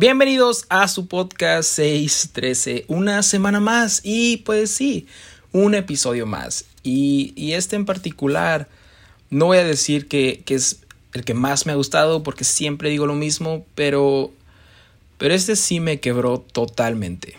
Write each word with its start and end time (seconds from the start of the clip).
Bienvenidos 0.00 0.64
a 0.68 0.86
su 0.86 1.08
podcast 1.08 1.70
613, 1.70 2.84
una 2.86 3.24
semana 3.24 3.58
más 3.58 4.00
y 4.04 4.36
pues 4.36 4.70
sí, 4.70 5.08
un 5.50 5.74
episodio 5.74 6.24
más. 6.24 6.66
Y, 6.84 7.34
este 7.52 7.74
en 7.74 7.84
particular, 7.84 8.68
no 9.28 9.46
voy 9.46 9.58
a 9.58 9.64
decir 9.64 10.06
que, 10.06 10.44
es 10.46 10.82
el 11.14 11.24
que 11.24 11.34
más 11.34 11.66
me 11.66 11.72
ha 11.72 11.74
gustado 11.74 12.22
porque 12.22 12.44
siempre 12.44 12.90
digo 12.90 13.06
lo 13.06 13.16
mismo, 13.16 13.66
pero, 13.74 14.30
pero 15.18 15.34
este 15.34 15.56
sí 15.56 15.80
me 15.80 15.98
quebró 15.98 16.38
totalmente. 16.52 17.34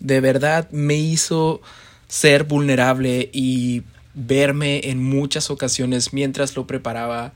De 0.00 0.20
verdad 0.20 0.68
me 0.72 0.96
hizo 0.96 1.62
ser 2.08 2.42
vulnerable 2.42 3.30
y 3.32 3.84
verme 4.14 4.90
en 4.90 5.00
muchas 5.00 5.48
ocasiones 5.48 6.12
mientras 6.12 6.56
lo 6.56 6.66
preparaba 6.66 7.34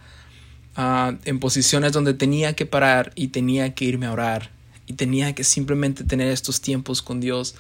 en 0.79 1.41
posiciones 1.41 1.93
donde 1.93 2.15
tenía 2.15 2.55
que 2.55 2.65
parar 2.65 3.13
y 3.17 3.29
tenía 3.29 3.75
que 3.75 3.85
irme 3.85 4.07
a 4.07 4.13
orar 4.13 4.51
y 4.87 4.93
tenía 4.93 5.35
que 5.35 5.43
simplemente 5.43 6.05
tener 6.05 6.29
estos 6.29 6.61
tiempos 6.61 7.03
con 7.03 7.21
Dios 7.21 7.57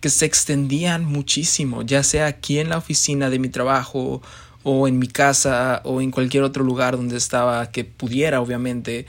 que 0.00 0.08
se 0.08 0.24
extendían 0.24 1.04
muchísimo, 1.04 1.82
ya 1.82 2.02
sea 2.02 2.26
aquí 2.26 2.58
en 2.58 2.70
la 2.70 2.78
oficina 2.78 3.30
de 3.30 3.38
mi 3.38 3.48
trabajo 3.48 4.22
o 4.62 4.88
en 4.88 4.98
mi 4.98 5.08
casa 5.08 5.82
o 5.84 6.00
en 6.00 6.10
cualquier 6.10 6.42
otro 6.42 6.64
lugar 6.64 6.96
donde 6.96 7.16
estaba 7.16 7.70
que 7.70 7.84
pudiera 7.84 8.40
obviamente. 8.40 9.06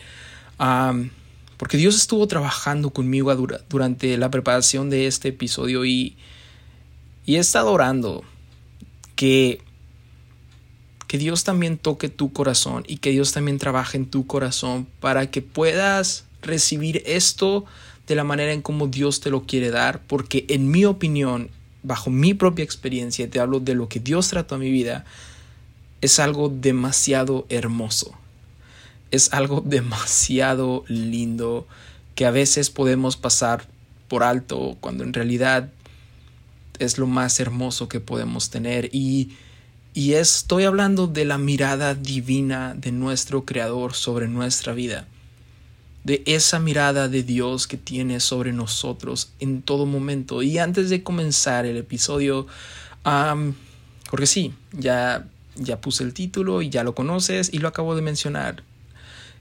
Porque 1.58 1.78
Dios 1.78 1.96
estuvo 1.96 2.28
trabajando 2.28 2.90
conmigo 2.90 3.34
durante 3.70 4.18
la 4.18 4.30
preparación 4.30 4.90
de 4.90 5.08
este 5.08 5.30
episodio 5.30 5.86
y, 5.86 6.18
y 7.26 7.38
he 7.38 7.40
estado 7.40 7.72
orando 7.72 8.24
que 9.16 9.62
que 11.16 11.20
Dios 11.20 11.46
también 11.46 11.78
toque 11.78 12.10
tu 12.10 12.34
corazón 12.34 12.84
y 12.90 12.98
que 12.98 13.12
Dios 13.12 13.32
también 13.32 13.58
trabaje 13.58 13.96
en 13.96 14.06
tu 14.06 14.28
corazón 14.28 14.86
para 15.00 15.32
que 15.32 15.42
puedas 15.42 16.26
recibir 16.42 17.02
esto 17.06 17.64
de 18.06 18.16
la 18.16 18.26
manera 18.26 18.52
en 18.52 18.62
como 18.62 18.88
Dios 18.88 19.22
te 19.22 19.30
lo 19.30 19.44
quiere 19.44 19.72
dar, 19.72 20.02
porque 20.08 20.44
en 20.50 20.70
mi 20.70 20.84
opinión, 20.84 21.50
bajo 21.84 22.10
mi 22.10 22.34
propia 22.34 22.66
experiencia, 22.66 23.30
te 23.30 23.40
hablo 23.40 23.62
de 23.62 23.76
lo 23.76 23.88
que 23.88 24.02
Dios 24.02 24.28
trató 24.28 24.56
a 24.56 24.58
mi 24.58 24.70
vida, 24.70 25.06
es 26.02 26.20
algo 26.20 26.50
demasiado 26.50 27.46
hermoso. 27.48 28.14
Es 29.10 29.32
algo 29.32 29.62
demasiado 29.66 30.84
lindo 30.90 31.66
que 32.16 32.26
a 32.26 32.32
veces 32.32 32.70
podemos 32.70 33.16
pasar 33.16 33.70
por 34.10 34.22
alto 34.22 34.76
cuando 34.82 35.06
en 35.06 35.14
realidad 35.14 35.70
es 36.78 36.98
lo 36.98 37.08
más 37.08 37.40
hermoso 37.40 37.88
que 37.88 38.02
podemos 38.02 38.50
tener 38.50 38.90
y 38.92 39.30
y 39.96 40.16
estoy 40.16 40.66
hablando 40.66 41.08
de 41.08 41.24
la 41.24 41.38
mirada 41.38 41.96
divina 41.96 42.76
de 42.76 42.92
nuestro 42.92 43.46
Creador 43.46 43.94
sobre 43.94 44.28
nuestra 44.28 44.74
vida. 44.74 45.08
De 46.04 46.22
esa 46.26 46.60
mirada 46.60 47.08
de 47.08 47.24
Dios 47.24 47.66
que 47.66 47.78
tiene 47.78 48.20
sobre 48.20 48.52
nosotros 48.52 49.32
en 49.40 49.62
todo 49.62 49.86
momento. 49.86 50.44
Y 50.44 50.58
antes 50.58 50.90
de 50.90 51.02
comenzar 51.02 51.66
el 51.66 51.78
episodio, 51.78 52.46
porque 54.12 54.28
sí, 54.28 54.54
ya, 54.74 55.28
ya 55.56 55.80
puse 55.80 56.04
el 56.04 56.14
título 56.14 56.62
y 56.62 56.70
ya 56.70 56.84
lo 56.84 56.94
conoces 56.94 57.54
y 57.54 57.60
lo 57.60 57.70
acabo 57.70 57.96
de 57.96 58.02
mencionar. 58.02 58.64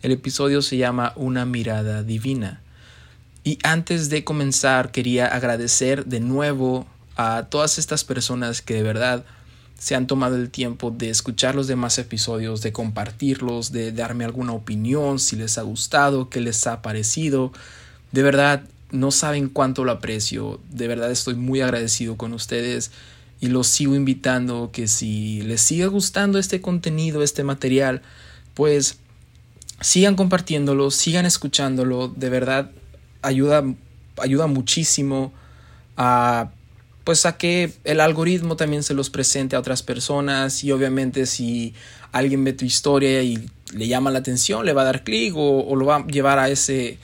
El 0.02 0.12
episodio 0.12 0.62
se 0.62 0.76
llama 0.76 1.14
Una 1.16 1.44
mirada 1.46 2.04
divina. 2.04 2.62
Y 3.42 3.58
antes 3.64 4.08
de 4.08 4.22
comenzar 4.22 4.92
quería 4.92 5.26
agradecer 5.26 6.06
de 6.06 6.20
nuevo 6.20 6.86
a 7.16 7.48
todas 7.50 7.78
estas 7.78 8.04
personas 8.04 8.62
que 8.62 8.74
de 8.74 8.84
verdad 8.84 9.24
se 9.84 9.94
han 9.94 10.06
tomado 10.06 10.36
el 10.36 10.48
tiempo 10.48 10.90
de 10.90 11.10
escuchar 11.10 11.54
los 11.54 11.66
demás 11.66 11.98
episodios, 11.98 12.62
de 12.62 12.72
compartirlos, 12.72 13.70
de 13.70 13.92
darme 13.92 14.24
alguna 14.24 14.54
opinión, 14.54 15.18
si 15.18 15.36
les 15.36 15.58
ha 15.58 15.62
gustado, 15.62 16.30
qué 16.30 16.40
les 16.40 16.66
ha 16.66 16.80
parecido. 16.80 17.52
De 18.10 18.22
verdad, 18.22 18.64
no 18.92 19.10
saben 19.10 19.50
cuánto 19.50 19.84
lo 19.84 19.92
aprecio. 19.92 20.58
De 20.70 20.88
verdad 20.88 21.10
estoy 21.10 21.34
muy 21.34 21.60
agradecido 21.60 22.16
con 22.16 22.32
ustedes 22.32 22.92
y 23.42 23.48
los 23.48 23.66
sigo 23.66 23.94
invitando 23.94 24.70
que 24.72 24.88
si 24.88 25.42
les 25.42 25.60
sigue 25.60 25.86
gustando 25.88 26.38
este 26.38 26.62
contenido, 26.62 27.22
este 27.22 27.44
material, 27.44 28.00
pues 28.54 28.96
sigan 29.82 30.16
compartiéndolo, 30.16 30.90
sigan 30.92 31.26
escuchándolo. 31.26 32.08
De 32.08 32.30
verdad, 32.30 32.70
ayuda, 33.20 33.62
ayuda 34.16 34.46
muchísimo 34.46 35.34
a 35.98 36.52
pues 37.04 37.26
a 37.26 37.36
que 37.36 37.72
el 37.84 38.00
algoritmo 38.00 38.56
también 38.56 38.82
se 38.82 38.94
los 38.94 39.10
presente 39.10 39.56
a 39.56 39.58
otras 39.58 39.82
personas 39.82 40.64
y 40.64 40.72
obviamente 40.72 41.26
si 41.26 41.74
alguien 42.12 42.42
ve 42.44 42.54
tu 42.54 42.64
historia 42.64 43.22
y 43.22 43.48
le 43.74 43.86
llama 43.86 44.10
la 44.10 44.20
atención, 44.20 44.64
le 44.64 44.72
va 44.72 44.82
a 44.82 44.86
dar 44.86 45.04
clic 45.04 45.34
o, 45.36 45.76
lo 45.76 45.84
va 45.84 45.96
a 45.96 46.06
llevar 46.06 46.38
a 46.38 46.48
ese, 46.48 46.98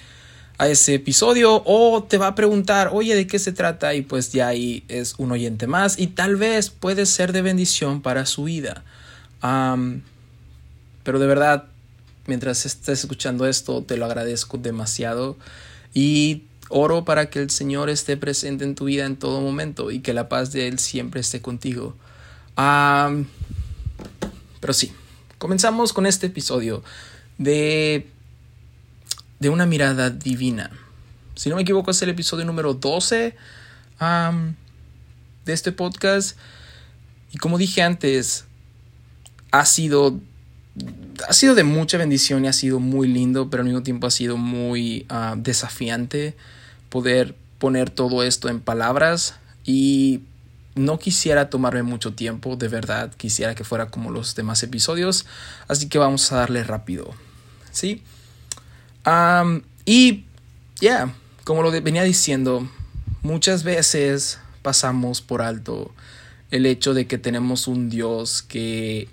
a 0.56 0.68
ese 0.68 0.94
episodio 0.94 1.62
o 1.66 2.02
te 2.02 2.16
va 2.16 2.28
a 2.28 2.34
preguntar, 2.34 2.90
oye, 2.92 3.14
¿de 3.14 3.26
qué 3.26 3.38
se 3.38 3.52
trata? 3.52 3.94
Y 3.94 4.00
pues 4.00 4.32
ya 4.32 4.48
ahí 4.48 4.84
es 4.88 5.14
un 5.18 5.32
oyente 5.32 5.66
más 5.66 5.98
y 5.98 6.06
tal 6.06 6.36
vez 6.36 6.70
puede 6.70 7.04
ser 7.04 7.32
de 7.32 7.42
bendición 7.42 8.00
para 8.00 8.24
su 8.24 8.44
vida. 8.44 8.82
pero 9.42 11.18
de 11.18 11.26
verdad, 11.26 11.64
mientras 12.26 12.64
estés 12.64 13.00
escuchando 13.00 13.46
esto, 13.46 13.82
te 13.82 13.98
lo 13.98 14.06
agradezco 14.06 14.56
demasiado 14.56 15.36
y 15.92 16.44
Oro 16.70 17.04
para 17.04 17.28
que 17.30 17.40
el 17.40 17.50
Señor 17.50 17.90
esté 17.90 18.16
presente 18.16 18.64
en 18.64 18.74
tu 18.74 18.86
vida 18.86 19.04
en 19.04 19.16
todo 19.16 19.40
momento 19.40 19.90
y 19.90 20.00
que 20.00 20.14
la 20.14 20.28
paz 20.28 20.52
de 20.52 20.68
Él 20.68 20.78
siempre 20.78 21.20
esté 21.20 21.42
contigo. 21.42 21.96
pero 22.54 23.24
sí, 24.72 24.92
comenzamos 25.38 25.92
con 25.92 26.06
este 26.06 26.28
episodio 26.28 26.82
de, 27.38 28.08
de 29.40 29.48
una 29.48 29.66
mirada 29.66 30.10
divina. 30.10 30.70
Si 31.34 31.48
no 31.50 31.56
me 31.56 31.62
equivoco 31.62 31.90
es 31.90 32.00
el 32.02 32.10
episodio 32.10 32.44
número 32.44 32.74
12 32.74 33.34
de 35.44 35.52
este 35.52 35.72
podcast. 35.72 36.38
Y 37.32 37.38
como 37.38 37.58
dije 37.58 37.82
antes, 37.82 38.44
ha 39.50 39.64
sido 39.64 40.20
ha 41.28 41.32
sido 41.32 41.54
de 41.54 41.64
mucha 41.64 41.98
bendición 41.98 42.44
y 42.44 42.48
ha 42.48 42.52
sido 42.52 42.78
muy 42.78 43.08
lindo, 43.08 43.50
pero 43.50 43.62
al 43.62 43.66
mismo 43.66 43.82
tiempo 43.82 44.06
ha 44.06 44.10
sido 44.10 44.36
muy 44.36 45.04
ah, 45.08 45.34
desafiante 45.36 46.34
poder 46.90 47.34
poner 47.58 47.88
todo 47.88 48.22
esto 48.22 48.48
en 48.48 48.60
palabras 48.60 49.36
y 49.64 50.20
no 50.74 50.98
quisiera 50.98 51.50
tomarme 51.50 51.82
mucho 51.82 52.14
tiempo, 52.14 52.56
de 52.56 52.68
verdad, 52.68 53.12
quisiera 53.16 53.54
que 53.54 53.64
fuera 53.64 53.86
como 53.86 54.10
los 54.10 54.34
demás 54.34 54.62
episodios, 54.62 55.26
así 55.68 55.88
que 55.88 55.98
vamos 55.98 56.30
a 56.32 56.36
darle 56.36 56.64
rápido, 56.64 57.14
¿sí? 57.70 58.02
y 59.86 60.24
ya, 60.80 61.14
como 61.44 61.62
lo 61.62 61.70
venía 61.70 62.02
diciendo, 62.02 62.68
muchas 63.22 63.64
veces 63.64 64.38
pasamos 64.62 65.20
por 65.20 65.42
alto 65.42 65.92
el 66.50 66.66
hecho 66.66 66.94
de 66.94 67.06
que 67.06 67.18
tenemos 67.18 67.66
un 67.66 67.88
Dios 67.88 68.42
que, 68.42 69.08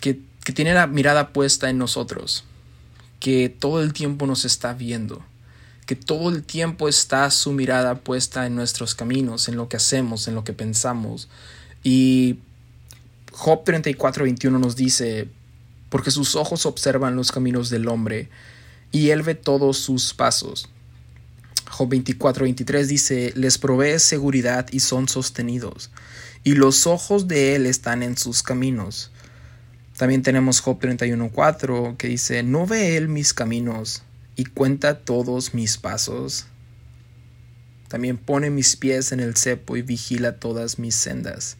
que, 0.00 0.20
que 0.44 0.52
tiene 0.52 0.74
la 0.74 0.86
mirada 0.86 1.32
puesta 1.32 1.68
en 1.70 1.78
nosotros, 1.78 2.44
que 3.20 3.48
todo 3.48 3.82
el 3.82 3.92
tiempo 3.92 4.26
nos 4.26 4.44
está 4.44 4.72
viendo 4.72 5.22
que 5.88 5.96
todo 5.96 6.28
el 6.28 6.42
tiempo 6.42 6.86
está 6.86 7.30
su 7.30 7.50
mirada 7.52 7.94
puesta 8.00 8.46
en 8.46 8.54
nuestros 8.54 8.94
caminos, 8.94 9.48
en 9.48 9.56
lo 9.56 9.70
que 9.70 9.78
hacemos, 9.78 10.28
en 10.28 10.34
lo 10.34 10.44
que 10.44 10.52
pensamos. 10.52 11.30
Y 11.82 12.40
Job 13.32 13.64
34, 13.64 14.24
21 14.24 14.58
nos 14.58 14.76
dice, 14.76 15.28
porque 15.88 16.10
sus 16.10 16.36
ojos 16.36 16.66
observan 16.66 17.16
los 17.16 17.32
caminos 17.32 17.70
del 17.70 17.88
hombre 17.88 18.28
y 18.92 19.08
él 19.08 19.22
ve 19.22 19.34
todos 19.34 19.78
sus 19.78 20.12
pasos. 20.12 20.68
Job 21.70 21.88
24, 21.88 22.44
23 22.44 22.86
dice, 22.86 23.32
les 23.34 23.56
provee 23.56 23.98
seguridad 23.98 24.66
y 24.70 24.80
son 24.80 25.08
sostenidos, 25.08 25.90
y 26.44 26.52
los 26.52 26.86
ojos 26.86 27.28
de 27.28 27.56
él 27.56 27.64
están 27.64 28.02
en 28.02 28.18
sus 28.18 28.42
caminos. 28.42 29.10
También 29.96 30.22
tenemos 30.22 30.60
Job 30.60 30.80
31, 30.80 31.30
4 31.32 31.94
que 31.96 32.08
dice, 32.08 32.42
no 32.42 32.66
ve 32.66 32.98
él 32.98 33.08
mis 33.08 33.32
caminos, 33.32 34.02
y 34.38 34.44
cuenta 34.44 35.00
todos 35.00 35.52
mis 35.52 35.78
pasos. 35.78 36.46
También 37.88 38.16
pone 38.16 38.50
mis 38.50 38.76
pies 38.76 39.10
en 39.10 39.18
el 39.18 39.36
cepo 39.36 39.76
y 39.76 39.82
vigila 39.82 40.36
todas 40.36 40.78
mis 40.78 40.94
sendas. 40.94 41.56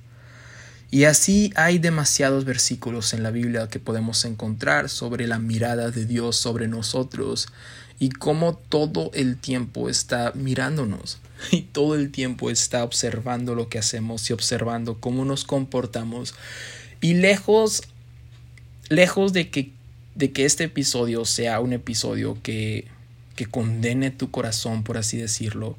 Y 0.88 1.04
así 1.04 1.52
hay 1.56 1.80
demasiados 1.80 2.44
versículos 2.44 3.14
en 3.14 3.24
la 3.24 3.32
Biblia 3.32 3.68
que 3.68 3.80
podemos 3.80 4.24
encontrar 4.24 4.88
sobre 4.88 5.26
la 5.26 5.40
mirada 5.40 5.90
de 5.90 6.06
Dios 6.06 6.36
sobre 6.36 6.68
nosotros 6.68 7.48
y 7.98 8.10
cómo 8.10 8.54
todo 8.54 9.10
el 9.12 9.38
tiempo 9.38 9.88
está 9.88 10.30
mirándonos 10.36 11.18
y 11.50 11.62
todo 11.62 11.96
el 11.96 12.12
tiempo 12.12 12.48
está 12.48 12.84
observando 12.84 13.56
lo 13.56 13.68
que 13.68 13.80
hacemos 13.80 14.30
y 14.30 14.34
observando 14.34 15.00
cómo 15.00 15.24
nos 15.24 15.42
comportamos. 15.42 16.36
Y 17.00 17.14
lejos, 17.14 17.82
lejos 18.88 19.32
de 19.32 19.50
que 19.50 19.77
de 20.18 20.32
que 20.32 20.44
este 20.44 20.64
episodio 20.64 21.24
sea 21.24 21.60
un 21.60 21.72
episodio 21.72 22.36
que, 22.42 22.86
que 23.36 23.46
condene 23.46 24.10
tu 24.10 24.32
corazón, 24.32 24.82
por 24.82 24.98
así 24.98 25.16
decirlo, 25.16 25.78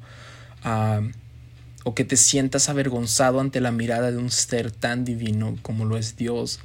o 1.84 1.94
que 1.94 2.04
te 2.04 2.16
sientas 2.16 2.70
avergonzado 2.70 3.40
ante 3.40 3.60
la 3.60 3.70
mirada 3.70 4.10
de 4.10 4.16
un 4.16 4.30
ser 4.30 4.70
tan 4.72 5.04
divino 5.04 5.58
como 5.60 5.84
lo 5.84 5.98
es 5.98 6.16
Dios. 6.16 6.58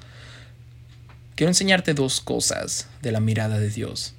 Quiero 1.36 1.50
enseñarte 1.50 1.94
dos 1.94 2.22
cosas 2.22 2.88
de 3.02 3.12
la 3.12 3.20
mirada 3.20 3.60
de 3.60 3.70
Dios. 3.70 4.14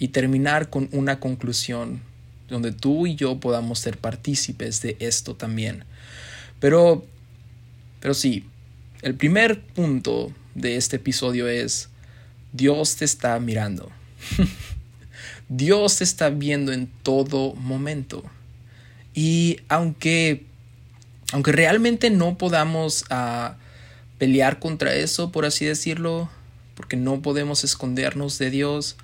y 0.00 0.08
terminar 0.08 0.70
con 0.70 0.88
una 0.92 1.18
conclusión 1.18 2.00
donde 2.48 2.70
tú 2.70 3.08
y 3.08 3.16
yo 3.16 3.40
podamos 3.40 3.80
ser 3.80 3.98
partícipes 3.98 4.80
de 4.80 4.96
esto 5.00 5.34
también. 5.34 5.82
Pero, 6.60 7.04
pero 7.98 8.14
sí, 8.14 8.44
el 9.02 9.16
primer 9.16 9.60
punto 9.60 10.32
de 10.54 10.76
este 10.76 10.96
episodio 10.96 11.48
es, 11.48 11.88
Dios 12.52 12.96
te 12.96 13.04
está 13.04 13.38
mirando. 13.40 13.90
Dios 15.48 15.96
te 15.96 16.04
está 16.04 16.30
viendo 16.30 16.72
en 16.72 16.88
todo 17.02 17.54
momento. 17.54 18.22
Y 19.14 19.60
aunque, 19.68 20.44
aunque 21.32 21.52
realmente 21.52 22.10
no 22.10 22.38
podamos 22.38 23.04
uh, 23.10 23.54
pelear 24.18 24.58
contra 24.58 24.94
eso, 24.94 25.32
por 25.32 25.44
así 25.44 25.64
decirlo, 25.64 26.28
porque 26.74 26.96
no 26.96 27.22
podemos 27.22 27.64
escondernos 27.64 28.38
de 28.38 28.50
Dios, 28.50 28.96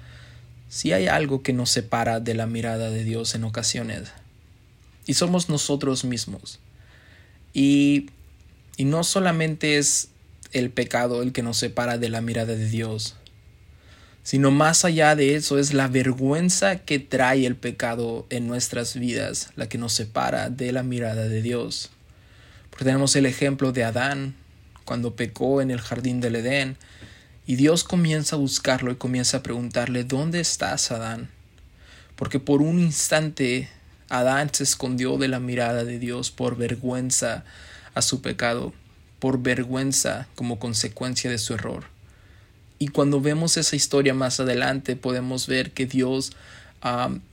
si 0.68 0.92
hay 0.92 1.06
algo 1.06 1.42
que 1.42 1.52
nos 1.52 1.70
separa 1.70 2.20
de 2.20 2.34
la 2.34 2.46
mirada 2.46 2.90
de 2.90 3.04
Dios 3.04 3.34
en 3.34 3.44
ocasiones. 3.44 4.12
Y 5.06 5.14
somos 5.14 5.48
nosotros 5.48 6.04
mismos. 6.04 6.58
Y, 7.52 8.10
y 8.76 8.84
no 8.84 9.04
solamente 9.04 9.78
es 9.78 10.08
el 10.52 10.70
pecado 10.70 11.22
el 11.22 11.32
que 11.32 11.42
nos 11.42 11.58
separa 11.58 11.98
de 11.98 12.08
la 12.08 12.20
mirada 12.20 12.54
de 12.54 12.68
Dios, 12.68 13.16
sino 14.24 14.50
más 14.50 14.86
allá 14.86 15.14
de 15.14 15.36
eso 15.36 15.58
es 15.58 15.74
la 15.74 15.86
vergüenza 15.86 16.78
que 16.78 16.98
trae 16.98 17.44
el 17.46 17.56
pecado 17.56 18.26
en 18.30 18.48
nuestras 18.48 18.96
vidas, 18.98 19.50
la 19.54 19.68
que 19.68 19.76
nos 19.76 19.92
separa 19.92 20.48
de 20.48 20.72
la 20.72 20.82
mirada 20.82 21.28
de 21.28 21.42
Dios. 21.42 21.90
Porque 22.70 22.86
tenemos 22.86 23.14
el 23.16 23.26
ejemplo 23.26 23.70
de 23.70 23.84
Adán, 23.84 24.34
cuando 24.86 25.14
pecó 25.14 25.60
en 25.60 25.70
el 25.70 25.80
jardín 25.80 26.22
del 26.22 26.36
Edén, 26.36 26.78
y 27.46 27.56
Dios 27.56 27.84
comienza 27.84 28.36
a 28.36 28.38
buscarlo 28.38 28.90
y 28.90 28.96
comienza 28.96 29.36
a 29.36 29.42
preguntarle, 29.42 30.04
¿dónde 30.04 30.40
estás, 30.40 30.90
Adán? 30.90 31.28
Porque 32.16 32.40
por 32.40 32.62
un 32.62 32.80
instante 32.80 33.68
Adán 34.08 34.48
se 34.52 34.64
escondió 34.64 35.18
de 35.18 35.28
la 35.28 35.38
mirada 35.38 35.84
de 35.84 35.98
Dios 35.98 36.30
por 36.30 36.56
vergüenza 36.56 37.44
a 37.92 38.00
su 38.00 38.22
pecado, 38.22 38.72
por 39.18 39.42
vergüenza 39.42 40.28
como 40.34 40.58
consecuencia 40.58 41.30
de 41.30 41.36
su 41.36 41.52
error. 41.52 41.93
Y 42.78 42.88
cuando 42.88 43.20
vemos 43.20 43.56
esa 43.56 43.76
historia 43.76 44.14
más 44.14 44.40
adelante 44.40 44.96
podemos 44.96 45.46
ver 45.46 45.72
que 45.72 45.86
Dios 45.86 46.32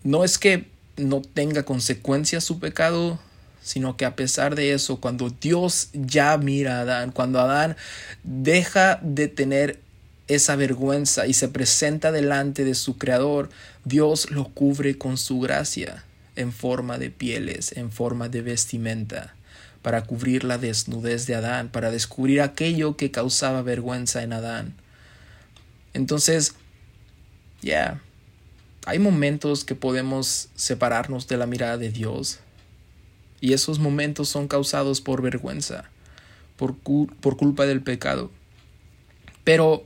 no 0.04 0.24
es 0.24 0.38
que 0.38 0.68
no 0.98 1.22
tenga 1.22 1.64
consecuencias 1.64 2.44
su 2.44 2.60
pecado, 2.60 3.20
sino 3.62 3.98
que 3.98 4.06
a 4.06 4.16
pesar 4.16 4.56
de 4.56 4.74
eso, 4.74 5.00
cuando 5.00 5.30
Dios 5.30 5.90
ya 5.94 6.38
mira 6.38 6.78
a 6.78 6.82
Adán, 6.82 7.12
cuando 7.12 7.40
Adán 7.40 7.76
deja 8.24 9.00
de 9.02 9.28
tener 9.28 9.80
esa 10.28 10.56
vergüenza 10.56 11.28
y 11.28 11.34
se 11.34 11.50
presenta 11.50 12.12
delante 12.12 12.64
de 12.64 12.76
su 12.76 12.98
Creador, 12.98 13.50
Dios 13.84 14.32
lo 14.32 14.46
cubre 14.46 14.98
con 14.98 15.18
su 15.18 15.40
gracia 15.40 16.04
en 16.36 16.54
forma 16.54 16.98
de 16.98 17.10
pieles, 17.10 17.74
en 17.76 17.92
forma 17.92 18.30
de 18.30 18.42
vestimenta, 18.42 19.36
para 19.82 20.04
cubrir 20.06 20.44
la 20.44 20.58
desnudez 20.58 21.28
de 21.28 21.36
Adán, 21.36 21.70
para 21.70 21.92
descubrir 21.92 22.42
aquello 22.42 22.96
que 22.96 23.12
causaba 23.12 23.62
vergüenza 23.62 24.24
en 24.24 24.34
Adán. 24.34 24.74
Entonces, 25.94 26.56
ya, 27.62 28.02
hay 28.86 29.00
momentos 29.00 29.64
que 29.64 29.76
podemos 29.76 30.50
separarnos 30.56 31.28
de 31.28 31.38
la 31.38 31.46
mirada 31.46 31.78
de 31.78 31.92
Dios, 31.92 32.40
y 33.40 33.54
esos 33.54 33.80
momentos 33.80 34.30
son 34.30 34.48
causados 34.48 35.02
por 35.02 35.22
vergüenza, 35.22 35.86
por, 36.58 36.76
por 36.76 37.38
culpa 37.38 37.66
del 37.66 37.82
pecado. 37.82 38.30
Pero 39.44 39.86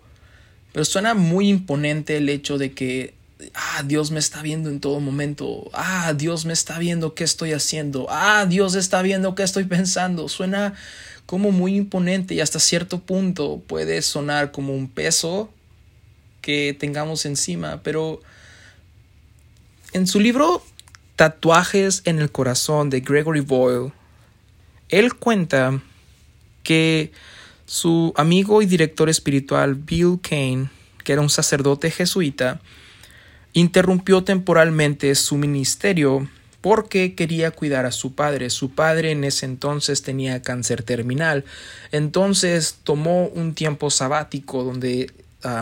pero 0.75 0.83
suena 0.83 1.13
muy 1.13 1.47
imponente 1.47 2.17
el 2.17 2.27
hecho 2.27 2.57
de 2.57 2.73
que, 2.73 3.13
ah, 3.53 3.81
Dios 3.85 4.11
me 4.11 4.19
está 4.19 4.41
viendo 4.41 4.69
en 4.69 4.81
todo 4.81 4.99
momento, 4.99 5.69
ah, 5.71 6.13
Dios 6.17 6.43
me 6.43 6.51
está 6.51 6.79
viendo 6.79 7.15
qué 7.15 7.23
estoy 7.23 7.53
haciendo, 7.53 8.07
ah, 8.09 8.45
Dios 8.45 8.75
está 8.75 9.01
viendo 9.01 9.35
qué 9.35 9.43
estoy 9.43 9.63
pensando. 9.63 10.27
Suena 10.27 10.73
como 11.25 11.53
muy 11.53 11.77
imponente 11.77 12.33
y 12.33 12.41
hasta 12.41 12.59
cierto 12.59 12.99
punto 12.99 13.63
puede 13.65 14.01
sonar 14.01 14.51
como 14.51 14.75
un 14.75 14.89
peso 14.89 15.49
que 16.45 16.77
tengamos 16.79 17.25
encima, 17.25 17.81
pero 17.81 18.21
en 19.93 20.05
su 20.05 20.19
libro 20.19 20.61
Tatuajes 21.15 22.03
en 22.05 22.19
el 22.19 22.31
corazón 22.31 22.91
de 22.91 22.99
Gregory 22.99 23.39
Boyle, 23.39 23.91
él 24.89 25.15
cuenta 25.15 25.81
que 26.61 27.11
su 27.65 28.13
amigo 28.15 28.61
y 28.61 28.67
director 28.67 29.09
espiritual 29.09 29.73
Bill 29.73 30.19
Kane, 30.21 30.69
que 31.03 31.13
era 31.13 31.21
un 31.23 31.31
sacerdote 31.31 31.89
jesuita, 31.89 32.61
interrumpió 33.53 34.23
temporalmente 34.23 35.15
su 35.15 35.37
ministerio 35.37 36.29
porque 36.61 37.15
quería 37.15 37.49
cuidar 37.49 37.87
a 37.87 37.91
su 37.91 38.13
padre. 38.13 38.51
Su 38.51 38.69
padre 38.69 39.09
en 39.09 39.23
ese 39.23 39.47
entonces 39.47 40.03
tenía 40.03 40.43
cáncer 40.43 40.83
terminal. 40.83 41.43
Entonces 41.91 42.77
tomó 42.83 43.29
un 43.29 43.55
tiempo 43.55 43.89
sabático 43.89 44.63
donde 44.63 45.11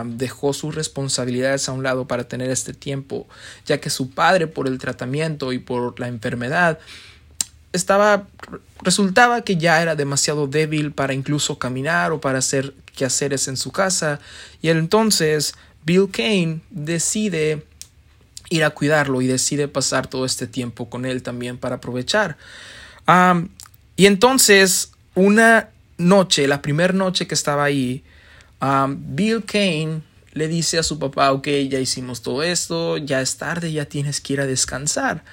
dejó 0.04 0.52
sus 0.52 0.74
responsabilidades 0.74 1.68
a 1.68 1.72
un 1.72 1.82
lado 1.82 2.06
para 2.06 2.24
tener 2.26 2.50
este 2.50 2.72
tiempo, 2.72 3.26
ya 3.66 3.80
que 3.80 3.90
su 3.90 4.10
padre 4.10 4.46
por 4.46 4.66
el 4.66 4.78
tratamiento 4.78 5.52
y 5.52 5.58
por 5.58 5.98
la 6.00 6.08
enfermedad 6.08 6.78
estaba 7.72 8.28
resultaba 8.82 9.42
que 9.42 9.56
ya 9.56 9.82
era 9.82 9.96
demasiado 9.96 10.46
débil 10.46 10.92
para 10.92 11.12
incluso 11.12 11.58
caminar 11.58 12.12
o 12.12 12.20
para 12.20 12.38
hacer 12.38 12.72
quehaceres 12.94 13.48
en 13.48 13.56
su 13.56 13.72
casa 13.72 14.20
y 14.62 14.68
entonces 14.68 15.54
Bill 15.84 16.08
Kane 16.10 16.60
decide 16.70 17.66
ir 18.48 18.62
a 18.62 18.70
cuidarlo 18.70 19.20
y 19.22 19.26
decide 19.26 19.66
pasar 19.66 20.06
todo 20.06 20.24
este 20.24 20.46
tiempo 20.46 20.88
con 20.88 21.04
él 21.04 21.22
también 21.22 21.58
para 21.58 21.76
aprovechar. 21.76 22.36
y 23.96 24.06
entonces 24.06 24.92
una 25.14 25.70
noche, 25.98 26.46
la 26.46 26.62
primera 26.62 26.92
noche 26.92 27.26
que 27.26 27.34
estaba 27.34 27.64
ahí, 27.64 28.04
Bill 28.88 29.44
Kane 29.44 30.02
le 30.32 30.48
dice 30.48 30.78
a 30.78 30.82
su 30.82 30.98
papá, 30.98 31.32
ok, 31.32 31.46
ya 31.68 31.80
hicimos 31.80 32.22
todo 32.22 32.42
esto, 32.42 32.98
ya 32.98 33.20
es 33.20 33.36
tarde, 33.36 33.72
ya 33.72 33.84
tienes 33.86 34.20
que 34.20 34.34
ir 34.34 34.40
a 34.40 34.46
descansar. 34.46 35.24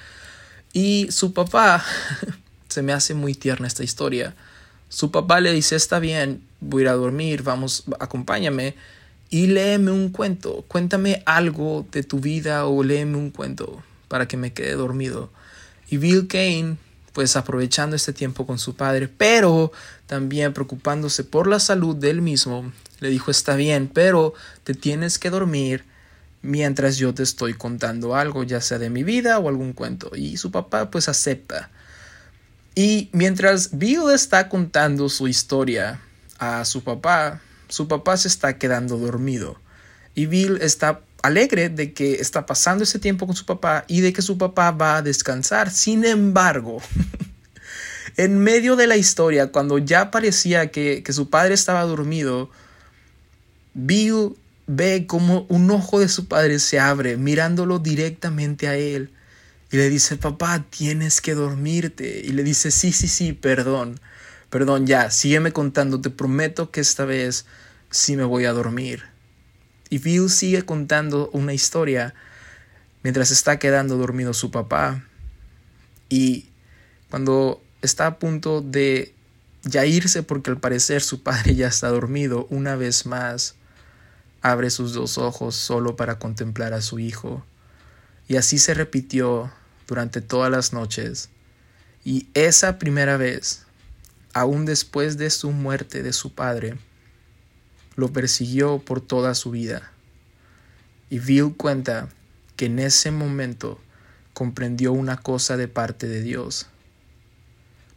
Y 0.72 1.08
su 1.10 1.32
papá, 1.32 1.84
se 2.68 2.82
me 2.82 2.92
hace 2.92 3.14
muy 3.14 3.34
tierna 3.34 3.66
esta 3.66 3.84
historia. 3.84 4.34
Su 4.88 5.10
papá 5.10 5.40
le 5.40 5.52
dice, 5.52 5.76
está 5.76 5.98
bien, 5.98 6.42
voy 6.60 6.82
a 6.82 6.84
ir 6.84 6.88
a 6.88 6.92
dormir, 6.94 7.42
vamos, 7.42 7.84
acompáñame 7.98 8.74
y 9.30 9.46
léeme 9.46 9.90
un 9.90 10.10
cuento, 10.10 10.64
cuéntame 10.68 11.22
algo 11.24 11.86
de 11.90 12.02
tu 12.02 12.20
vida 12.20 12.66
o 12.66 12.82
léeme 12.82 13.16
un 13.16 13.30
cuento 13.30 13.82
para 14.08 14.28
que 14.28 14.36
me 14.36 14.52
quede 14.52 14.74
dormido. 14.74 15.30
Y 15.88 15.96
Bill 15.96 16.28
Kane, 16.28 16.76
pues 17.14 17.36
aprovechando 17.36 17.96
este 17.96 18.12
tiempo 18.12 18.46
con 18.46 18.58
su 18.58 18.76
padre, 18.76 19.08
pero 19.08 19.72
también 20.06 20.52
preocupándose 20.52 21.24
por 21.24 21.46
la 21.46 21.60
salud 21.60 21.96
de 21.96 22.10
él 22.10 22.20
mismo, 22.20 22.70
le 23.02 23.10
dijo, 23.10 23.30
está 23.30 23.56
bien, 23.56 23.90
pero 23.92 24.32
te 24.62 24.74
tienes 24.74 25.18
que 25.18 25.28
dormir 25.28 25.84
mientras 26.40 26.96
yo 26.96 27.12
te 27.12 27.24
estoy 27.24 27.54
contando 27.54 28.14
algo, 28.14 28.44
ya 28.44 28.60
sea 28.60 28.78
de 28.78 28.90
mi 28.90 29.02
vida 29.02 29.40
o 29.40 29.48
algún 29.48 29.72
cuento. 29.72 30.12
Y 30.14 30.36
su 30.36 30.52
papá 30.52 30.90
pues 30.90 31.08
acepta. 31.08 31.70
Y 32.74 33.10
mientras 33.12 33.76
Bill 33.76 34.10
está 34.14 34.48
contando 34.48 35.08
su 35.08 35.26
historia 35.26 36.00
a 36.38 36.64
su 36.64 36.84
papá, 36.84 37.40
su 37.68 37.88
papá 37.88 38.16
se 38.16 38.28
está 38.28 38.56
quedando 38.56 38.96
dormido. 38.98 39.60
Y 40.14 40.26
Bill 40.26 40.58
está 40.60 41.00
alegre 41.22 41.68
de 41.68 41.92
que 41.92 42.14
está 42.14 42.46
pasando 42.46 42.84
ese 42.84 43.00
tiempo 43.00 43.26
con 43.26 43.34
su 43.34 43.46
papá 43.46 43.84
y 43.88 44.00
de 44.00 44.12
que 44.12 44.22
su 44.22 44.38
papá 44.38 44.70
va 44.70 44.96
a 44.96 45.02
descansar. 45.02 45.70
Sin 45.70 46.04
embargo, 46.04 46.80
en 48.16 48.38
medio 48.38 48.76
de 48.76 48.86
la 48.86 48.96
historia, 48.96 49.50
cuando 49.50 49.78
ya 49.78 50.10
parecía 50.12 50.70
que, 50.70 51.02
que 51.02 51.12
su 51.12 51.30
padre 51.30 51.54
estaba 51.54 51.82
dormido, 51.82 52.50
Bill 53.74 54.36
ve 54.66 55.06
como 55.06 55.46
un 55.48 55.70
ojo 55.70 56.00
de 56.00 56.08
su 56.08 56.28
padre 56.28 56.58
se 56.58 56.78
abre 56.78 57.16
mirándolo 57.16 57.78
directamente 57.78 58.68
a 58.68 58.76
él 58.76 59.10
y 59.70 59.76
le 59.78 59.88
dice, 59.88 60.16
papá, 60.18 60.66
tienes 60.68 61.22
que 61.22 61.34
dormirte. 61.34 62.20
Y 62.24 62.32
le 62.32 62.44
dice, 62.44 62.70
sí, 62.70 62.92
sí, 62.92 63.08
sí, 63.08 63.32
perdón, 63.32 63.98
perdón, 64.50 64.86
ya, 64.86 65.10
sígueme 65.10 65.52
contando, 65.52 66.00
te 66.00 66.10
prometo 66.10 66.70
que 66.70 66.80
esta 66.80 67.06
vez 67.06 67.46
sí 67.90 68.16
me 68.16 68.24
voy 68.24 68.44
a 68.44 68.52
dormir. 68.52 69.04
Y 69.88 69.98
Bill 69.98 70.28
sigue 70.28 70.62
contando 70.64 71.30
una 71.32 71.54
historia 71.54 72.14
mientras 73.02 73.30
está 73.30 73.58
quedando 73.58 73.96
dormido 73.96 74.34
su 74.34 74.50
papá. 74.50 75.02
Y 76.10 76.50
cuando 77.08 77.62
está 77.80 78.06
a 78.06 78.18
punto 78.18 78.60
de 78.60 79.14
ya 79.64 79.86
irse 79.86 80.22
porque 80.22 80.50
al 80.50 80.60
parecer 80.60 81.00
su 81.02 81.22
padre 81.22 81.54
ya 81.54 81.68
está 81.68 81.88
dormido, 81.88 82.46
una 82.50 82.76
vez 82.76 83.06
más 83.06 83.54
abre 84.42 84.70
sus 84.70 84.92
dos 84.92 85.18
ojos 85.18 85.54
solo 85.54 85.96
para 85.96 86.18
contemplar 86.18 86.74
a 86.74 86.82
su 86.82 86.98
hijo. 86.98 87.44
Y 88.28 88.36
así 88.36 88.58
se 88.58 88.74
repitió 88.74 89.50
durante 89.86 90.20
todas 90.20 90.50
las 90.50 90.72
noches. 90.72 91.30
Y 92.04 92.26
esa 92.34 92.78
primera 92.78 93.16
vez, 93.16 93.64
aún 94.34 94.64
después 94.64 95.16
de 95.16 95.30
su 95.30 95.52
muerte 95.52 96.02
de 96.02 96.12
su 96.12 96.34
padre, 96.34 96.76
lo 97.94 98.12
persiguió 98.12 98.80
por 98.80 99.00
toda 99.00 99.34
su 99.34 99.52
vida. 99.52 99.92
Y 101.08 101.20
Bill 101.20 101.54
cuenta 101.56 102.08
que 102.56 102.66
en 102.66 102.78
ese 102.80 103.10
momento 103.10 103.80
comprendió 104.32 104.92
una 104.92 105.18
cosa 105.18 105.56
de 105.56 105.68
parte 105.68 106.08
de 106.08 106.22
Dios. 106.22 106.66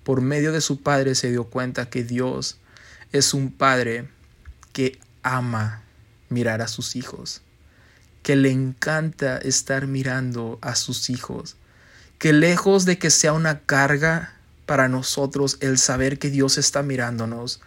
Por 0.04 0.22
medio 0.22 0.52
de 0.52 0.62
su 0.62 0.82
padre 0.82 1.16
se 1.16 1.32
dio 1.32 1.46
cuenta 1.46 1.90
que 1.90 2.04
Dios 2.04 2.58
es 3.12 3.34
un 3.34 3.52
padre 3.52 4.10
que 4.74 5.00
ama 5.24 5.85
mirar 6.30 6.62
a 6.62 6.68
sus 6.68 6.96
hijos, 6.96 7.42
que 8.24 8.36
le 8.36 8.52
encanta 8.52 9.38
estar 9.38 9.88
mirando 9.88 10.58
a 10.62 10.76
sus 10.76 11.10
hijos, 11.10 11.56
que 12.18 12.34
lejos 12.34 12.86
de 12.86 12.98
que 12.98 13.10
sea 13.10 13.34
una 13.34 13.60
carga 13.60 14.34
para 14.66 14.88
nosotros 14.88 15.58
el 15.60 15.78
saber 15.78 16.18
que 16.18 16.30
Dios 16.30 16.58
está 16.58 16.82
mirándonos, 16.82 17.62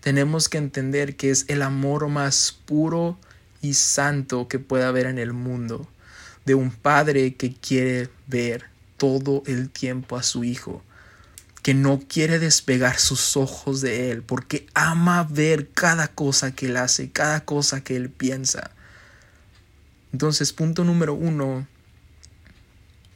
tenemos 0.00 0.48
que 0.48 0.58
entender 0.58 1.16
que 1.16 1.30
es 1.30 1.44
el 1.48 1.62
amor 1.62 2.08
más 2.08 2.56
puro 2.64 3.18
y 3.60 3.74
santo 3.74 4.46
que 4.46 4.58
pueda 4.58 4.88
haber 4.88 5.06
en 5.06 5.18
el 5.18 5.32
mundo, 5.32 5.88
de 6.44 6.54
un 6.54 6.70
padre 6.70 7.34
que 7.34 7.54
quiere 7.54 8.08
ver 8.26 8.66
todo 8.96 9.42
el 9.46 9.70
tiempo 9.70 10.16
a 10.16 10.22
su 10.22 10.44
hijo, 10.44 10.82
que 11.62 11.74
no 11.74 12.00
quiere 12.00 12.38
despegar 12.38 12.98
sus 12.98 13.36
ojos 13.36 13.80
de 13.80 14.10
él, 14.10 14.22
porque 14.22 14.66
ama 14.74 15.24
ver 15.24 15.68
cada 15.70 16.08
cosa 16.08 16.52
que 16.52 16.66
él 16.66 16.76
hace, 16.76 17.10
cada 17.10 17.44
cosa 17.44 17.82
que 17.82 17.96
él 17.96 18.10
piensa. 18.10 18.70
Entonces, 20.12 20.52
punto 20.52 20.84
número 20.84 21.14
uno, 21.14 21.66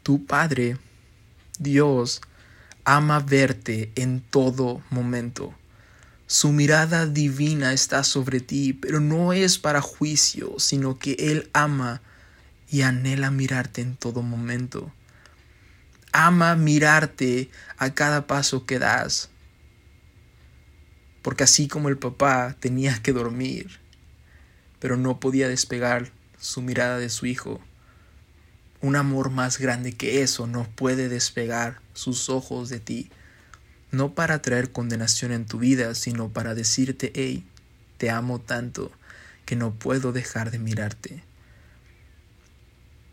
tu 0.03 0.27
Padre, 0.27 0.77
Dios, 1.59 2.21
ama 2.85 3.21
verte 3.21 3.93
en 3.95 4.21
todo 4.21 4.83
momento. 4.91 5.55
Su 6.27 6.51
mirada 6.51 7.07
divina 7.07 7.73
está 7.73 8.05
sobre 8.05 8.41
ti, 8.41 8.73
pero 8.73 9.01
no 9.01 9.33
es 9.33 9.59
para 9.59 9.81
juicio, 9.81 10.55
sino 10.59 10.99
que 10.99 11.13
Él 11.19 11.51
ama 11.53 12.01
y 12.71 12.83
anhela 12.83 13.31
mirarte 13.31 13.83
en 13.83 13.97
todo 13.97 14.23
momento. 14.23 14.91
Ama 16.13 16.55
mirarte 16.57 17.51
a 17.79 17.95
cada 17.95 18.27
paso 18.27 18.67
que 18.67 18.79
das. 18.79 19.31
Porque 21.23 21.45
así 21.45 21.69
como 21.69 21.89
el 21.89 21.99
papá 21.99 22.57
tenía 22.61 23.01
que 23.03 23.13
dormir, 23.13 23.81
pero 24.79 24.97
no 24.97 25.21
podía 25.21 25.49
despegar 25.49 26.11
su 26.39 26.61
mirada 26.61 26.99
de 26.99 27.09
su 27.09 27.27
hijo, 27.27 27.61
un 28.81 28.97
amor 28.97 29.31
más 29.31 29.59
grande 29.59 29.93
que 29.93 30.23
eso 30.23 30.47
no 30.47 30.65
puede 30.65 31.09
despegar 31.09 31.81
sus 31.95 32.29
ojos 32.29 32.69
de 32.69 32.81
ti, 32.81 33.11
no 33.93 34.15
para 34.15 34.43
traer 34.43 34.73
condenación 34.73 35.31
en 35.31 35.47
tu 35.47 35.59
vida, 35.59 35.95
sino 35.95 36.31
para 36.31 36.55
decirte, 36.55 37.13
hey, 37.15 37.47
te 37.99 38.11
amo 38.11 38.41
tanto 38.41 38.91
que 39.47 39.55
no 39.55 39.73
puedo 39.73 40.13
dejar 40.13 40.51
de 40.51 40.59
mirarte. 40.59 41.23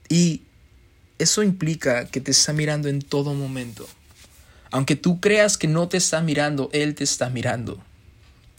Y 0.09 0.41
eso 1.19 1.43
implica 1.43 2.05
que 2.05 2.21
te 2.21 2.31
está 2.31 2.53
mirando 2.53 2.87
en 2.87 3.01
todo 3.01 3.33
momento. 3.33 3.87
Aunque 4.71 4.95
tú 4.95 5.19
creas 5.19 5.57
que 5.57 5.67
no 5.67 5.87
te 5.87 5.97
está 5.97 6.21
mirando, 6.21 6.69
Él 6.73 6.95
te 6.95 7.03
está 7.03 7.29
mirando. 7.29 7.79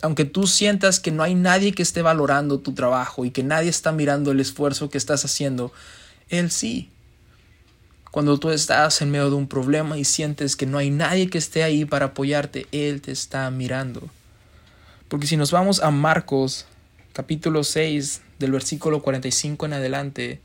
Aunque 0.02 0.25
tú 0.25 0.47
sientas 0.47 1.00
que 1.00 1.11
no 1.11 1.23
hay 1.23 1.35
nadie 1.35 1.73
que 1.73 1.83
esté 1.83 2.02
valorando 2.02 2.61
tu 2.61 2.73
trabajo 2.73 3.25
y 3.25 3.31
que 3.31 3.43
nadie 3.43 3.71
está 3.71 3.93
mirando 3.93 4.31
el 4.31 4.40
esfuerzo 4.40 4.90
que 4.90 4.99
estás 4.99 5.25
haciendo, 5.25 5.73
Él 6.29 6.50
sí. 6.50 6.90
Cuando 8.11 8.38
tú 8.38 8.50
estás 8.50 9.02
en 9.02 9.11
medio 9.11 9.31
de 9.31 9.37
un 9.37 9.47
problema 9.47 9.97
y 9.99 10.05
sientes 10.05 10.57
que 10.57 10.67
no 10.67 10.79
hay 10.79 10.90
nadie 10.90 11.31
que 11.31 11.38
esté 11.38 11.62
ahí 11.62 11.85
para 11.85 12.07
apoyarte, 12.07 12.67
Él 12.73 13.00
te 13.00 13.12
está 13.12 13.50
mirando. 13.50 14.09
Porque 15.09 15.26
si 15.26 15.37
nos 15.37 15.50
vamos 15.50 15.81
a 15.81 15.90
Marcos 15.90 16.67
capítulo 17.12 17.64
6 17.64 18.21
del 18.38 18.52
versículo 18.52 19.02
45 19.02 19.67
en 19.67 19.73
adelante, 19.75 20.40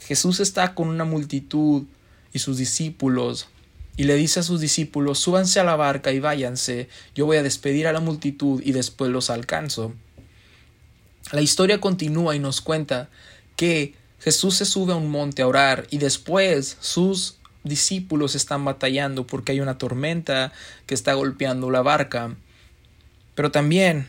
Jesús 0.00 0.40
está 0.40 0.74
con 0.74 0.88
una 0.88 1.04
multitud 1.04 1.84
y 2.32 2.38
sus 2.38 2.56
discípulos 2.58 3.48
y 3.98 4.04
le 4.04 4.14
dice 4.14 4.40
a 4.40 4.44
sus 4.44 4.60
discípulos, 4.60 5.18
súbanse 5.18 5.58
a 5.58 5.64
la 5.64 5.74
barca 5.74 6.12
y 6.12 6.20
váyanse, 6.20 6.88
yo 7.16 7.26
voy 7.26 7.36
a 7.36 7.42
despedir 7.42 7.88
a 7.88 7.92
la 7.92 7.98
multitud 7.98 8.62
y 8.64 8.70
después 8.70 9.10
los 9.10 9.28
alcanzo. 9.28 9.92
La 11.32 11.42
historia 11.42 11.80
continúa 11.80 12.36
y 12.36 12.38
nos 12.38 12.60
cuenta 12.60 13.08
que 13.56 13.94
Jesús 14.20 14.54
se 14.54 14.66
sube 14.66 14.92
a 14.92 14.96
un 14.96 15.10
monte 15.10 15.42
a 15.42 15.48
orar 15.48 15.88
y 15.90 15.98
después 15.98 16.76
sus 16.80 17.38
discípulos 17.64 18.36
están 18.36 18.64
batallando 18.64 19.26
porque 19.26 19.50
hay 19.50 19.60
una 19.60 19.78
tormenta 19.78 20.52
que 20.86 20.94
está 20.94 21.14
golpeando 21.14 21.68
la 21.70 21.82
barca. 21.82 22.36
Pero 23.34 23.50
también 23.50 24.08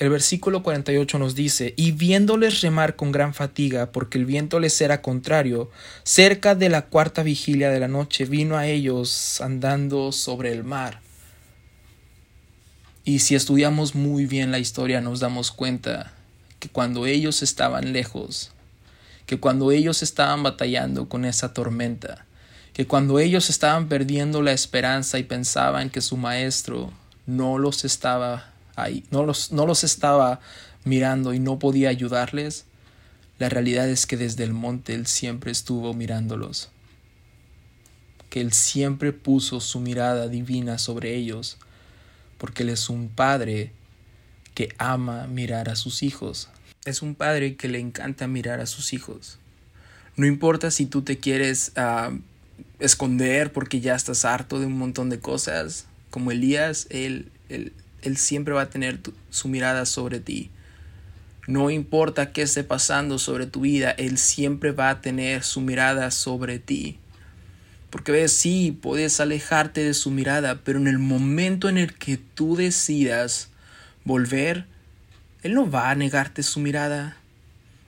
el 0.00 0.08
versículo 0.08 0.62
48 0.62 1.18
nos 1.18 1.34
dice, 1.34 1.74
y 1.76 1.92
viéndoles 1.92 2.62
remar 2.62 2.96
con 2.96 3.12
gran 3.12 3.34
fatiga, 3.34 3.92
porque 3.92 4.16
el 4.16 4.24
viento 4.24 4.58
les 4.58 4.80
era 4.80 5.02
contrario, 5.02 5.70
cerca 6.04 6.54
de 6.54 6.70
la 6.70 6.86
cuarta 6.86 7.22
vigilia 7.22 7.68
de 7.68 7.80
la 7.80 7.86
noche 7.86 8.24
vino 8.24 8.56
a 8.56 8.66
ellos 8.66 9.42
andando 9.42 10.10
sobre 10.10 10.52
el 10.52 10.64
mar. 10.64 11.02
Y 13.04 13.18
si 13.18 13.34
estudiamos 13.34 13.94
muy 13.94 14.24
bien 14.24 14.50
la 14.50 14.58
historia 14.58 15.02
nos 15.02 15.20
damos 15.20 15.52
cuenta 15.52 16.14
que 16.60 16.70
cuando 16.70 17.04
ellos 17.04 17.42
estaban 17.42 17.92
lejos, 17.92 18.52
que 19.26 19.38
cuando 19.38 19.70
ellos 19.70 20.02
estaban 20.02 20.42
batallando 20.42 21.10
con 21.10 21.26
esa 21.26 21.52
tormenta, 21.52 22.24
que 22.72 22.86
cuando 22.86 23.18
ellos 23.18 23.50
estaban 23.50 23.86
perdiendo 23.86 24.40
la 24.40 24.52
esperanza 24.52 25.18
y 25.18 25.24
pensaban 25.24 25.90
que 25.90 26.00
su 26.00 26.16
maestro 26.16 26.90
no 27.26 27.58
los 27.58 27.84
estaba 27.84 28.49
no 29.10 29.24
los, 29.24 29.52
no 29.52 29.66
los 29.66 29.84
estaba 29.84 30.40
mirando 30.84 31.34
y 31.34 31.38
no 31.38 31.58
podía 31.58 31.88
ayudarles, 31.88 32.64
la 33.38 33.48
realidad 33.48 33.88
es 33.88 34.06
que 34.06 34.16
desde 34.16 34.44
el 34.44 34.52
monte 34.52 34.94
Él 34.94 35.06
siempre 35.06 35.50
estuvo 35.50 35.94
mirándolos, 35.94 36.70
que 38.28 38.40
Él 38.40 38.52
siempre 38.52 39.12
puso 39.12 39.60
su 39.60 39.80
mirada 39.80 40.28
divina 40.28 40.78
sobre 40.78 41.16
ellos, 41.16 41.56
porque 42.38 42.62
Él 42.62 42.70
es 42.70 42.88
un 42.88 43.08
Padre 43.08 43.72
que 44.54 44.74
ama 44.78 45.26
mirar 45.26 45.68
a 45.68 45.76
sus 45.76 46.02
hijos. 46.02 46.48
Es 46.84 47.02
un 47.02 47.14
padre 47.14 47.56
que 47.56 47.68
le 47.68 47.78
encanta 47.78 48.26
mirar 48.26 48.60
a 48.60 48.66
sus 48.66 48.92
hijos. 48.92 49.38
No 50.16 50.26
importa 50.26 50.70
si 50.70 50.86
tú 50.86 51.02
te 51.02 51.18
quieres 51.18 51.72
ah, 51.76 52.10
esconder 52.78 53.52
porque 53.52 53.80
ya 53.80 53.94
estás 53.94 54.24
harto 54.24 54.58
de 54.58 54.66
un 54.66 54.76
montón 54.76 55.08
de 55.08 55.20
cosas, 55.20 55.86
como 56.10 56.30
Elías, 56.30 56.86
él, 56.90 57.30
él, 57.48 57.72
siempre 58.16 58.54
va 58.54 58.62
a 58.62 58.70
tener 58.70 59.00
su 59.30 59.48
mirada 59.48 59.86
sobre 59.86 60.20
ti. 60.20 60.50
No 61.46 61.70
importa 61.70 62.32
qué 62.32 62.42
esté 62.42 62.64
pasando 62.64 63.18
sobre 63.18 63.46
tu 63.46 63.62
vida, 63.62 63.90
Él 63.90 64.18
siempre 64.18 64.72
va 64.72 64.90
a 64.90 65.00
tener 65.00 65.42
su 65.42 65.60
mirada 65.60 66.10
sobre 66.10 66.58
ti. 66.58 66.98
Porque 67.90 68.12
ves, 68.12 68.32
sí, 68.32 68.78
puedes 68.80 69.20
alejarte 69.20 69.82
de 69.82 69.94
su 69.94 70.10
mirada, 70.10 70.60
pero 70.62 70.78
en 70.78 70.86
el 70.86 70.98
momento 70.98 71.68
en 71.68 71.78
el 71.78 71.94
que 71.94 72.18
tú 72.18 72.54
decidas 72.56 73.50
volver 74.04 74.66
él 75.42 75.54
no 75.54 75.70
va 75.70 75.90
a 75.90 75.94
negarte 75.94 76.42
su 76.42 76.60
mirada. 76.60 77.16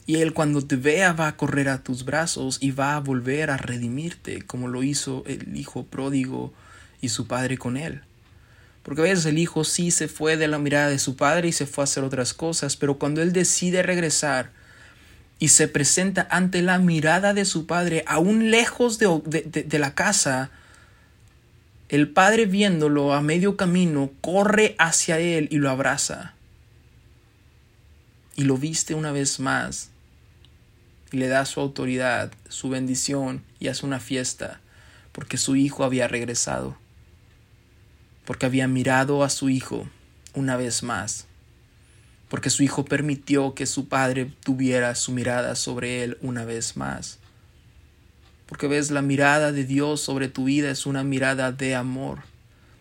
Y 0.07 0.17
Él 0.17 0.33
cuando 0.33 0.67
te 0.67 0.77
vea 0.77 1.13
va 1.13 1.29
a 1.29 1.37
correr 1.37 1.69
a 1.69 1.83
tus 1.83 2.05
brazos 2.05 2.59
y 2.61 2.71
va 2.71 2.97
a 2.97 3.01
volver 3.01 3.51
a 3.51 3.59
redimirte, 3.59 4.43
como 4.43 4.69
lo 4.69 4.83
hizo 4.83 5.23
el 5.27 5.55
hijo 5.57 5.85
pródigo 5.85 6.53
y 7.01 7.11
su 7.11 7.27
padre 7.27 7.59
con 7.59 7.77
Él. 7.77 8.03
Porque 8.83 9.03
a 9.03 9.13
el 9.13 9.39
hijo 9.39 9.65
sí 9.65 9.91
se 9.91 10.09
fue 10.09 10.37
de 10.37 10.49
la 10.49 10.59
mirada 10.59 10.89
de 10.89 10.99
su 10.99 11.17
padre 11.17 11.49
y 11.49 11.53
se 11.53 11.67
fue 11.67 11.83
a 11.83 11.85
hacer 11.85 12.03
otras 12.03 12.35
cosas, 12.35 12.77
pero 12.77 12.99
cuando 12.99 13.23
Él 13.23 13.33
decide 13.33 13.83
regresar 13.83 14.51
y 15.39 15.49
se 15.49 15.69
presenta 15.69 16.27
ante 16.31 16.63
la 16.63 16.79
mirada 16.79 17.35
de 17.35 17.45
su 17.45 17.67
padre, 17.67 18.05
aún 18.07 18.51
lejos 18.51 18.99
de, 18.99 19.07
de 19.67 19.79
la 19.79 19.95
casa, 19.95 20.51
el 21.89 22.09
padre 22.09 22.47
viéndolo 22.47 23.13
a 23.13 23.21
medio 23.21 23.57
camino, 23.57 24.11
corre 24.21 24.75
hacia 24.79 25.19
Él 25.19 25.49
y 25.51 25.59
lo 25.59 25.71
abraza. 25.71 26.35
Y 28.35 28.45
lo 28.45 28.57
viste 28.57 28.95
una 28.95 29.13
vez 29.13 29.39
más 29.41 29.91
y 31.13 31.19
le 31.19 31.29
da 31.29 31.45
su 31.45 31.61
autoridad, 31.61 32.33
su 32.49 32.71
bendición 32.71 33.45
y 33.61 33.69
hace 33.69 33.87
una 33.87 34.01
fiesta 34.01 34.61
porque 35.13 35.37
su 35.37 35.57
hijo 35.57 35.85
había 35.85 36.09
regresado, 36.09 36.77
porque 38.25 38.47
había 38.47 38.69
mirado 38.69 39.25
a 39.25 39.31
su 39.31 39.49
hijo 39.49 39.87
una 40.35 40.57
vez 40.57 40.83
más, 40.83 41.27
porque 42.29 42.51
su 42.51 42.63
hijo 42.63 42.85
permitió 42.85 43.55
que 43.55 43.67
su 43.67 43.89
padre 43.89 44.33
tuviera 44.43 44.95
su 44.95 45.13
mirada 45.13 45.55
sobre 45.55 46.05
él 46.05 46.19
una 46.23 46.45
vez 46.45 46.77
más. 46.77 47.19
Porque 48.47 48.69
ves, 48.69 48.91
la 48.91 49.03
mirada 49.03 49.53
de 49.53 49.65
Dios 49.65 50.01
sobre 50.01 50.29
tu 50.29 50.45
vida 50.45 50.71
es 50.71 50.87
una 50.87 51.05
mirada 51.05 51.53
de 51.53 51.75
amor. 51.75 52.21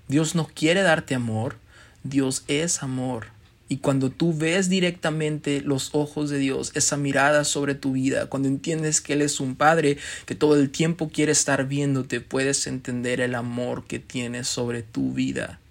Dios 0.08 0.36
no 0.36 0.48
quiere 0.48 0.82
darte 0.82 1.16
amor, 1.16 1.58
Dios 2.04 2.44
es 2.48 2.84
amor. 2.84 3.28
Y 3.72 3.78
cuando 3.78 4.10
tú 4.10 4.38
ves 4.38 4.68
directamente 4.68 5.62
los 5.62 5.92
ojos 5.94 6.30
de 6.30 6.40
Dios, 6.40 6.74
esa 6.76 6.98
mirada 6.98 7.46
sobre 7.46 7.74
tu 7.74 7.94
vida, 7.94 8.26
cuando 8.26 8.50
entiendes 8.50 9.00
que 9.00 9.14
Él 9.14 9.22
es 9.22 9.40
un 9.40 9.56
Padre 9.56 9.98
que 10.26 10.36
todo 10.36 10.58
el 10.58 10.70
tiempo 10.70 11.08
quiere 11.08 11.32
estar 11.32 11.66
viéndote, 11.70 12.20
puedes 12.20 12.68
entender 12.68 13.22
el 13.22 13.34
amor 13.34 13.86
que 13.86 14.00
tiene 14.00 14.44
sobre 14.44 14.84
tu 14.84 15.14
vida. 15.14 15.62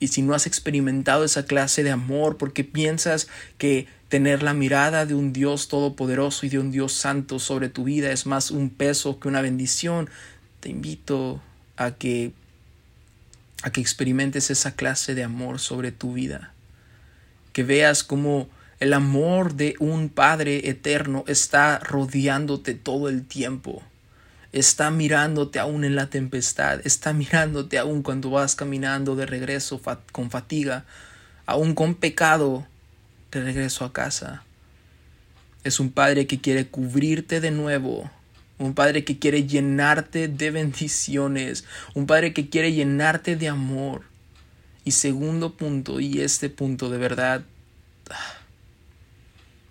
Y 0.00 0.08
si 0.08 0.22
no 0.22 0.32
has 0.32 0.46
experimentado 0.46 1.24
esa 1.24 1.44
clase 1.44 1.82
de 1.82 1.90
amor 1.90 2.38
porque 2.38 2.64
piensas 2.64 3.28
que 3.58 3.86
tener 4.08 4.42
la 4.42 4.54
mirada 4.54 5.04
de 5.04 5.14
un 5.14 5.34
Dios 5.34 5.68
todopoderoso 5.68 6.46
y 6.46 6.48
de 6.48 6.60
un 6.60 6.70
Dios 6.70 6.94
santo 6.94 7.40
sobre 7.40 7.68
tu 7.68 7.84
vida 7.84 8.10
es 8.10 8.24
más 8.24 8.50
un 8.50 8.70
peso 8.70 9.20
que 9.20 9.28
una 9.28 9.42
bendición, 9.42 10.08
te 10.60 10.70
invito 10.70 11.42
a 11.76 11.90
que 11.90 12.32
a 13.62 13.70
que 13.70 13.82
experimentes 13.82 14.50
esa 14.50 14.74
clase 14.74 15.14
de 15.14 15.24
amor 15.24 15.58
sobre 15.58 15.92
tu 15.92 16.14
vida. 16.14 16.53
Que 17.54 17.62
veas 17.62 18.04
cómo 18.04 18.50
el 18.80 18.92
amor 18.92 19.54
de 19.54 19.76
un 19.78 20.10
Padre 20.10 20.68
eterno 20.68 21.24
está 21.26 21.78
rodeándote 21.78 22.74
todo 22.74 23.08
el 23.08 23.26
tiempo 23.26 23.82
está 24.54 24.92
mirándote 24.92 25.58
aún 25.58 25.84
en 25.84 25.96
la 25.96 26.10
tempestad, 26.10 26.80
está 26.84 27.12
mirándote 27.12 27.76
aún 27.76 28.04
cuando 28.04 28.30
vas 28.30 28.54
caminando 28.54 29.16
de 29.16 29.26
regreso 29.26 29.80
con 30.12 30.30
fatiga, 30.30 30.84
aún 31.44 31.74
con 31.74 31.96
pecado 31.96 32.64
de 33.32 33.42
regreso 33.42 33.84
a 33.84 33.92
casa. 33.92 34.44
Es 35.64 35.80
un 35.80 35.90
Padre 35.90 36.28
que 36.28 36.40
quiere 36.40 36.68
cubrirte 36.68 37.40
de 37.40 37.50
nuevo, 37.50 38.08
un 38.58 38.74
Padre 38.74 39.04
que 39.04 39.18
quiere 39.18 39.44
llenarte 39.44 40.28
de 40.28 40.52
bendiciones, 40.52 41.64
un 41.94 42.06
Padre 42.06 42.32
que 42.32 42.48
quiere 42.48 42.72
llenarte 42.72 43.34
de 43.34 43.48
amor. 43.48 44.02
Y 44.84 44.92
segundo 44.92 45.54
punto, 45.54 46.00
y 46.00 46.20
este 46.20 46.50
punto 46.50 46.90
de 46.90 46.98
verdad, 46.98 47.42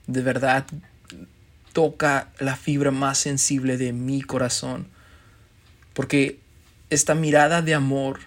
de 0.08 0.22
verdad 0.22 0.65
toca 1.74 2.32
la 2.39 2.55
fibra 2.55 2.91
más 2.91 3.17
sensible 3.17 3.77
de 3.77 3.93
mi 3.93 4.22
corazón. 4.22 4.88
Porque 5.93 6.39
esta 6.89 7.15
mirada 7.15 7.62
de 7.62 7.74
amor, 7.74 8.20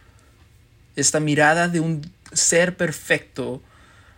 esta 0.95 1.21
mirada 1.21 1.69
de 1.69 1.81
un 1.81 2.03
ser 2.33 2.77
perfecto, 2.77 3.63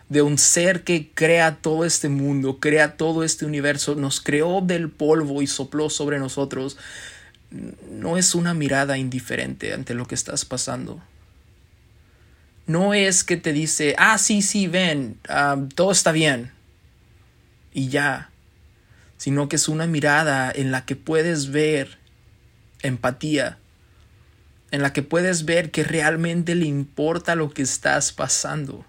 de 0.09 0.23
un 0.23 0.39
ser 0.39 0.85
que 0.85 1.11
crea 1.15 1.57
todo 1.57 1.85
este 1.85 2.09
mundo, 2.09 2.59
crea 2.61 2.97
todo 2.97 3.25
este 3.25 3.45
universo, 3.45 3.95
nos 3.95 4.21
creó 4.21 4.61
del 4.63 4.91
polvo 4.91 5.43
y 5.43 5.47
sopló 5.47 5.91
sobre 5.91 6.19
nosotros, 6.19 6.79
no 7.91 8.17
es 8.17 8.35
una 8.35 8.55
mirada 8.55 8.99
indiferente 8.99 9.73
ante 9.73 9.95
lo 9.95 10.07
que 10.07 10.15
estás 10.15 10.45
pasando. 10.45 11.03
No 12.69 12.95
es 12.95 13.25
que 13.25 13.37
te 13.37 13.53
dice, 13.53 13.97
ah, 13.99 14.17
sí, 14.19 14.41
sí, 14.43 14.69
ven, 14.69 15.19
todo 15.75 15.91
está 15.91 16.13
bien. 16.13 16.53
Y 17.73 17.89
ya 17.89 18.31
sino 19.19 19.49
que 19.49 19.57
es 19.57 19.69
una 19.69 19.87
mirada 19.87 20.51
en 20.51 20.71
la 20.71 20.87
que 20.87 20.97
puedes 20.97 21.51
ver 21.51 21.99
empatía, 22.83 23.59
en 24.71 24.81
la 24.81 24.93
que 24.93 25.03
puedes 25.03 25.45
ver 25.45 25.71
que 25.71 25.83
realmente 25.83 26.55
le 26.55 26.67
importa 26.67 27.35
lo 27.35 27.51
que 27.51 27.63
estás 27.63 28.13
pasando, 28.13 28.87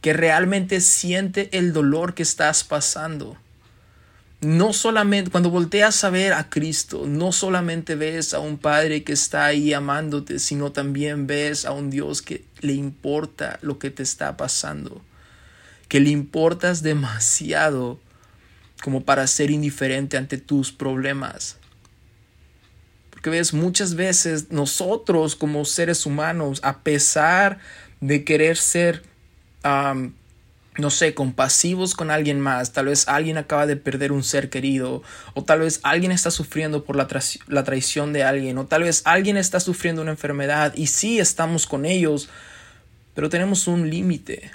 que 0.00 0.14
realmente 0.14 0.80
siente 0.80 1.56
el 1.56 1.72
dolor 1.72 2.14
que 2.14 2.22
estás 2.22 2.64
pasando. 2.64 3.36
No 4.40 4.72
solamente 4.72 5.30
cuando 5.30 5.50
volteas 5.50 6.02
a 6.02 6.10
ver 6.10 6.32
a 6.32 6.48
Cristo, 6.48 7.04
no 7.06 7.30
solamente 7.30 7.94
ves 7.94 8.32
a 8.32 8.40
un 8.40 8.56
Padre 8.56 9.04
que 9.04 9.12
está 9.12 9.44
ahí 9.44 9.74
amándote, 9.74 10.38
sino 10.38 10.72
también 10.72 11.26
ves 11.26 11.66
a 11.66 11.72
un 11.72 11.90
Dios 11.90 12.22
que 12.22 12.44
le 12.60 12.72
importa 12.72 13.58
lo 13.60 13.78
que 13.78 13.90
te 13.90 14.02
está 14.02 14.38
pasando, 14.38 15.02
que 15.88 16.00
le 16.00 16.08
importas 16.08 16.82
demasiado 16.82 18.00
como 18.82 19.04
para 19.04 19.26
ser 19.26 19.50
indiferente 19.50 20.16
ante 20.16 20.38
tus 20.38 20.72
problemas. 20.72 21.56
Porque 23.10 23.28
ves, 23.28 23.52
muchas 23.52 23.94
veces 23.94 24.50
nosotros 24.50 25.36
como 25.36 25.66
seres 25.66 26.06
humanos, 26.06 26.60
a 26.62 26.78
pesar 26.78 27.58
de 28.00 28.24
querer 28.24 28.56
ser, 28.56 29.02
no 30.78 30.90
sé, 30.90 31.14
compasivos 31.14 31.94
con 31.94 32.10
alguien 32.10 32.40
más, 32.40 32.72
tal 32.72 32.86
vez 32.86 33.08
alguien 33.08 33.38
acaba 33.38 33.66
de 33.66 33.76
perder 33.76 34.12
un 34.12 34.22
ser 34.22 34.50
querido, 34.50 35.02
o 35.34 35.44
tal 35.44 35.60
vez 35.60 35.80
alguien 35.82 36.12
está 36.12 36.30
sufriendo 36.30 36.84
por 36.84 36.96
la, 36.96 37.08
la 37.48 37.64
traición 37.64 38.12
de 38.12 38.22
alguien, 38.22 38.56
o 38.58 38.66
tal 38.66 38.84
vez 38.84 39.02
alguien 39.04 39.36
está 39.36 39.60
sufriendo 39.60 40.02
una 40.02 40.12
enfermedad 40.12 40.72
y 40.76 40.86
sí 40.86 41.18
estamos 41.18 41.66
con 41.66 41.84
ellos, 41.84 42.28
pero 43.14 43.28
tenemos 43.28 43.66
un 43.66 43.90
límite. 43.90 44.50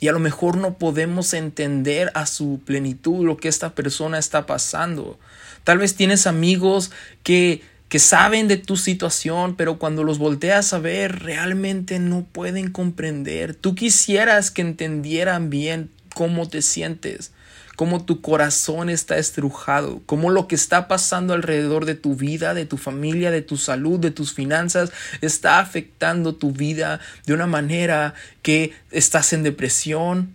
Y 0.00 0.08
a 0.08 0.12
lo 0.12 0.20
mejor 0.20 0.56
no 0.56 0.78
podemos 0.78 1.34
entender 1.34 2.12
a 2.14 2.26
su 2.26 2.60
plenitud 2.64 3.26
lo 3.26 3.36
que 3.36 3.48
esta 3.48 3.74
persona 3.74 4.18
está 4.18 4.46
pasando. 4.46 5.18
Tal 5.64 5.78
vez 5.78 5.96
tienes 5.96 6.26
amigos 6.28 6.92
que, 7.24 7.62
que 7.88 7.98
saben 7.98 8.48
de 8.48 8.56
tu 8.56 8.76
situación, 8.76 9.56
pero 9.56 9.78
cuando 9.78 10.04
los 10.04 10.18
volteas 10.18 10.72
a 10.72 10.78
ver 10.78 11.20
realmente 11.20 11.98
no 11.98 12.24
pueden 12.24 12.70
comprender. 12.70 13.54
Tú 13.54 13.74
quisieras 13.74 14.50
que 14.50 14.62
entendieran 14.62 15.50
bien 15.50 15.90
cómo 16.14 16.48
te 16.48 16.62
sientes 16.62 17.32
cómo 17.78 18.04
tu 18.04 18.20
corazón 18.20 18.90
está 18.90 19.18
estrujado, 19.18 20.02
cómo 20.04 20.30
lo 20.30 20.48
que 20.48 20.56
está 20.56 20.88
pasando 20.88 21.32
alrededor 21.32 21.84
de 21.84 21.94
tu 21.94 22.16
vida, 22.16 22.52
de 22.52 22.66
tu 22.66 22.76
familia, 22.76 23.30
de 23.30 23.40
tu 23.40 23.56
salud, 23.56 24.00
de 24.00 24.10
tus 24.10 24.34
finanzas, 24.34 24.90
está 25.20 25.60
afectando 25.60 26.34
tu 26.34 26.50
vida 26.50 26.98
de 27.24 27.34
una 27.34 27.46
manera 27.46 28.14
que 28.42 28.72
estás 28.90 29.32
en 29.32 29.44
depresión, 29.44 30.34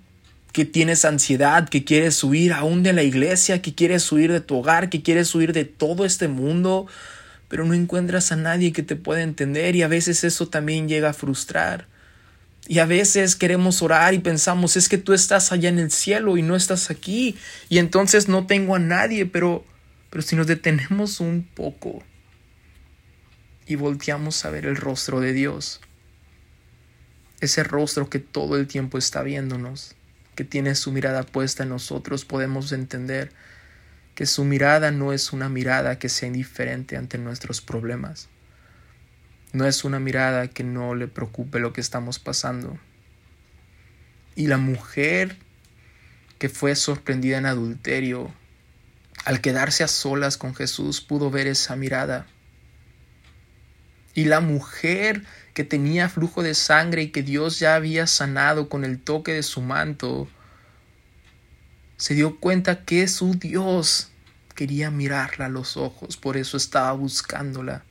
que 0.53 0.63
tienes 0.63 1.03
ansiedad, 1.03 1.67
que 1.67 1.83
quieres 1.83 2.23
huir 2.23 2.53
aún 2.53 2.81
de 2.81 2.93
la 2.93 3.03
iglesia, 3.03 3.61
que 3.61 3.75
quieres 3.75 4.09
huir 4.09 4.31
de 4.31 4.39
tu 4.39 4.59
hogar, 4.59 4.89
que 4.89 5.03
quieres 5.03 5.35
huir 5.35 5.51
de 5.51 5.65
todo 5.65 6.05
este 6.05 6.29
mundo, 6.29 6.87
pero 7.53 7.65
no 7.65 7.75
encuentras 7.75 8.31
a 8.31 8.35
nadie 8.35 8.73
que 8.73 8.81
te 8.81 8.95
pueda 8.95 9.21
entender 9.21 9.75
y 9.75 9.83
a 9.83 9.87
veces 9.87 10.23
eso 10.23 10.49
también 10.49 10.87
llega 10.87 11.11
a 11.11 11.13
frustrar. 11.13 11.87
Y 12.67 12.79
a 12.79 12.87
veces 12.87 13.35
queremos 13.35 13.83
orar 13.83 14.15
y 14.15 14.17
pensamos, 14.17 14.75
es 14.75 14.89
que 14.89 14.97
tú 14.97 15.13
estás 15.13 15.51
allá 15.51 15.69
en 15.69 15.77
el 15.77 15.91
cielo 15.91 16.35
y 16.35 16.41
no 16.41 16.55
estás 16.55 16.89
aquí. 16.89 17.37
Y 17.69 17.77
entonces 17.77 18.27
no 18.27 18.47
tengo 18.47 18.73
a 18.73 18.79
nadie, 18.79 19.27
pero, 19.27 19.63
pero 20.09 20.23
si 20.23 20.35
nos 20.35 20.47
detenemos 20.47 21.19
un 21.19 21.43
poco 21.43 22.01
y 23.67 23.75
volteamos 23.75 24.43
a 24.45 24.49
ver 24.49 24.65
el 24.65 24.75
rostro 24.75 25.19
de 25.19 25.33
Dios, 25.33 25.79
ese 27.39 27.63
rostro 27.63 28.09
que 28.09 28.17
todo 28.17 28.57
el 28.57 28.65
tiempo 28.65 28.97
está 28.97 29.21
viéndonos, 29.21 29.93
que 30.33 30.43
tiene 30.43 30.73
su 30.73 30.91
mirada 30.91 31.21
puesta 31.21 31.61
en 31.61 31.69
nosotros, 31.69 32.25
podemos 32.25 32.71
entender 32.71 33.31
que 34.15 34.25
su 34.25 34.45
mirada 34.45 34.91
no 34.91 35.13
es 35.13 35.33
una 35.33 35.49
mirada 35.49 35.99
que 35.99 36.09
sea 36.09 36.27
indiferente 36.27 36.97
ante 36.97 37.17
nuestros 37.17 37.61
problemas 37.61 38.29
no 39.53 39.67
es 39.67 39.83
una 39.83 39.99
mirada 39.99 40.47
que 40.47 40.63
no 40.63 40.95
le 40.95 41.07
preocupe 41.07 41.59
lo 41.59 41.73
que 41.73 41.81
estamos 41.81 42.19
pasando. 42.19 42.77
Y 44.35 44.47
la 44.47 44.57
mujer 44.57 45.37
que 46.39 46.49
fue 46.49 46.75
sorprendida 46.75 47.37
en 47.37 47.45
adulterio, 47.45 48.33
al 49.25 49.41
quedarse 49.41 49.83
a 49.83 49.87
solas 49.87 50.37
con 50.37 50.55
Jesús, 50.55 51.01
pudo 51.01 51.29
ver 51.29 51.45
esa 51.45 51.75
mirada. 51.75 52.25
Y 54.15 54.25
la 54.25 54.39
mujer 54.39 55.23
que 55.53 55.63
tenía 55.63 56.09
flujo 56.09 56.41
de 56.41 56.55
sangre 56.55 57.03
y 57.03 57.11
que 57.11 57.21
Dios 57.21 57.59
ya 57.59 57.75
había 57.75 58.07
sanado 58.07 58.69
con 58.69 58.83
el 58.83 58.99
toque 58.99 59.33
de 59.33 59.43
su 59.43 59.61
manto, 59.61 60.27
se 62.03 62.15
dio 62.15 62.37
cuenta 62.37 62.83
que 62.83 63.07
su 63.07 63.35
Dios 63.35 64.09
quería 64.55 64.91
mirarla 64.91 65.45
a 65.45 65.49
los 65.49 65.77
ojos, 65.77 66.17
por 66.17 66.35
eso 66.35 66.57
estaba 66.57 66.91
buscándola. 66.91 67.85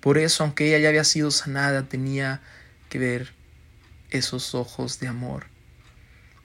Por 0.00 0.16
eso, 0.16 0.44
aunque 0.44 0.68
ella 0.68 0.78
ya 0.78 0.88
había 0.88 1.04
sido 1.04 1.30
sanada, 1.30 1.86
tenía 1.86 2.40
que 2.88 2.98
ver 2.98 3.34
esos 4.08 4.54
ojos 4.54 4.98
de 4.98 5.08
amor, 5.08 5.44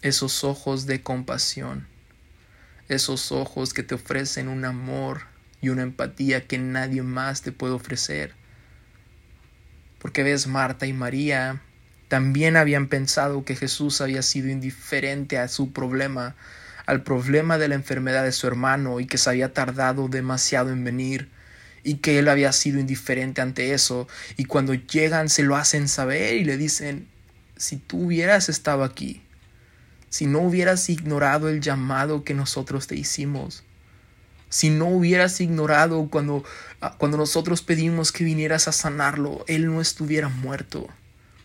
esos 0.02 0.44
ojos 0.44 0.88
de 0.88 1.04
compasión, 1.04 1.88
esos 2.90 3.32
ojos 3.32 3.74
que 3.74 3.84
te 3.84 3.96
ofrecen 3.96 4.50
un 4.50 4.66
amor 4.66 5.22
y 5.62 5.70
una 5.70 5.84
empatía 5.84 6.46
que 6.46 6.58
nadie 6.58 7.02
más 7.02 7.44
te 7.44 7.54
puede 7.54 7.76
ofrecer. 7.76 8.34
Porque 10.00 10.22
ves, 10.22 10.48
Marta 10.48 10.86
y 10.86 10.92
María 10.92 11.62
también 12.10 12.58
habían 12.58 12.90
pensado 12.90 13.46
que 13.46 13.56
Jesús 13.56 14.02
había 14.02 14.22
sido 14.22 14.50
indiferente 14.50 15.38
a 15.38 15.48
su 15.48 15.72
problema, 15.72 16.36
al 16.86 17.04
problema 17.04 17.58
de 17.58 17.68
la 17.68 17.76
enfermedad 17.76 18.24
de 18.24 18.32
su 18.32 18.48
hermano 18.48 19.00
y 19.00 19.06
que 19.06 19.18
se 19.18 19.30
había 19.30 19.54
tardado 19.54 20.08
demasiado 20.08 20.72
en 20.72 20.84
venir 20.84 21.30
y 21.84 21.96
que 21.96 22.20
él 22.20 22.28
había 22.28 22.52
sido 22.52 22.80
indiferente 22.80 23.42
ante 23.42 23.74
eso. 23.74 24.08
Y 24.38 24.46
cuando 24.46 24.74
llegan 24.74 25.30
se 25.30 25.44
lo 25.44 25.56
hacen 25.56 25.88
saber 25.88 26.36
y 26.36 26.44
le 26.44 26.58
dicen, 26.58 27.08
si 27.58 27.78
tú 27.78 28.06
hubieras 28.06 28.50
estado 28.50 28.84
aquí, 28.84 29.22
si 30.10 30.26
no 30.26 30.40
hubieras 30.40 30.90
ignorado 30.90 31.50
el 31.50 31.62
llamado 31.62 32.24
que 32.24 32.34
nosotros 32.34 32.88
te 32.88 32.96
hicimos, 32.96 33.64
si 34.50 34.70
no 34.70 34.88
hubieras 34.88 35.42
ignorado 35.42 36.08
cuando, 36.10 36.44
ah, 36.82 36.96
cuando 36.98 37.18
nosotros 37.18 37.62
pedimos 37.62 38.12
que 38.12 38.24
vinieras 38.24 38.68
a 38.68 38.72
sanarlo, 38.72 39.44
él 39.48 39.66
no 39.68 39.82
estuviera 39.82 40.30
muerto, 40.30 40.88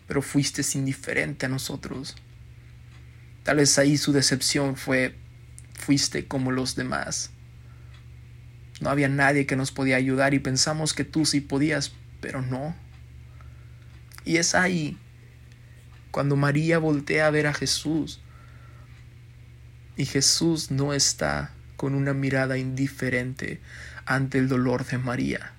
pero 0.06 0.22
fuiste 0.22 0.62
indiferente 0.74 1.46
a 1.46 1.48
nosotros. 1.48 2.14
Tal 3.42 3.56
vez 3.56 3.78
ahí 3.78 3.96
su 3.96 4.12
decepción 4.12 4.76
fue, 4.76 5.16
fuiste 5.80 6.26
como 6.26 6.52
los 6.52 6.76
demás. 6.76 7.30
No 8.80 8.90
había 8.90 9.08
nadie 9.08 9.46
que 9.46 9.56
nos 9.56 9.72
podía 9.72 9.96
ayudar 9.96 10.34
y 10.34 10.38
pensamos 10.38 10.94
que 10.94 11.04
tú 11.04 11.26
sí 11.26 11.40
podías, 11.40 11.92
pero 12.20 12.42
no. 12.42 12.74
Y 14.24 14.36
es 14.36 14.54
ahí 14.54 14.96
cuando 16.10 16.36
María 16.36 16.78
voltea 16.78 17.26
a 17.26 17.30
ver 17.30 17.46
a 17.46 17.54
Jesús 17.54 18.20
y 19.96 20.06
Jesús 20.06 20.70
no 20.70 20.92
está 20.92 21.52
con 21.76 21.94
una 21.94 22.14
mirada 22.14 22.58
indiferente 22.58 23.60
ante 24.06 24.38
el 24.38 24.48
dolor 24.48 24.84
de 24.86 24.98
María, 24.98 25.52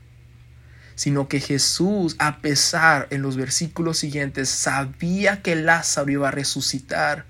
sino 0.96 1.28
que 1.28 1.40
Jesús, 1.40 2.16
a 2.20 2.40
pesar 2.42 3.08
en 3.12 3.22
los 3.22 3.38
versículos 3.38 3.98
siguientes, 3.98 4.50
sabía 4.50 5.42
que 5.42 5.56
Lázaro 5.56 6.12
iba 6.12 6.28
a 6.28 6.32
resucitar, 6.32 7.26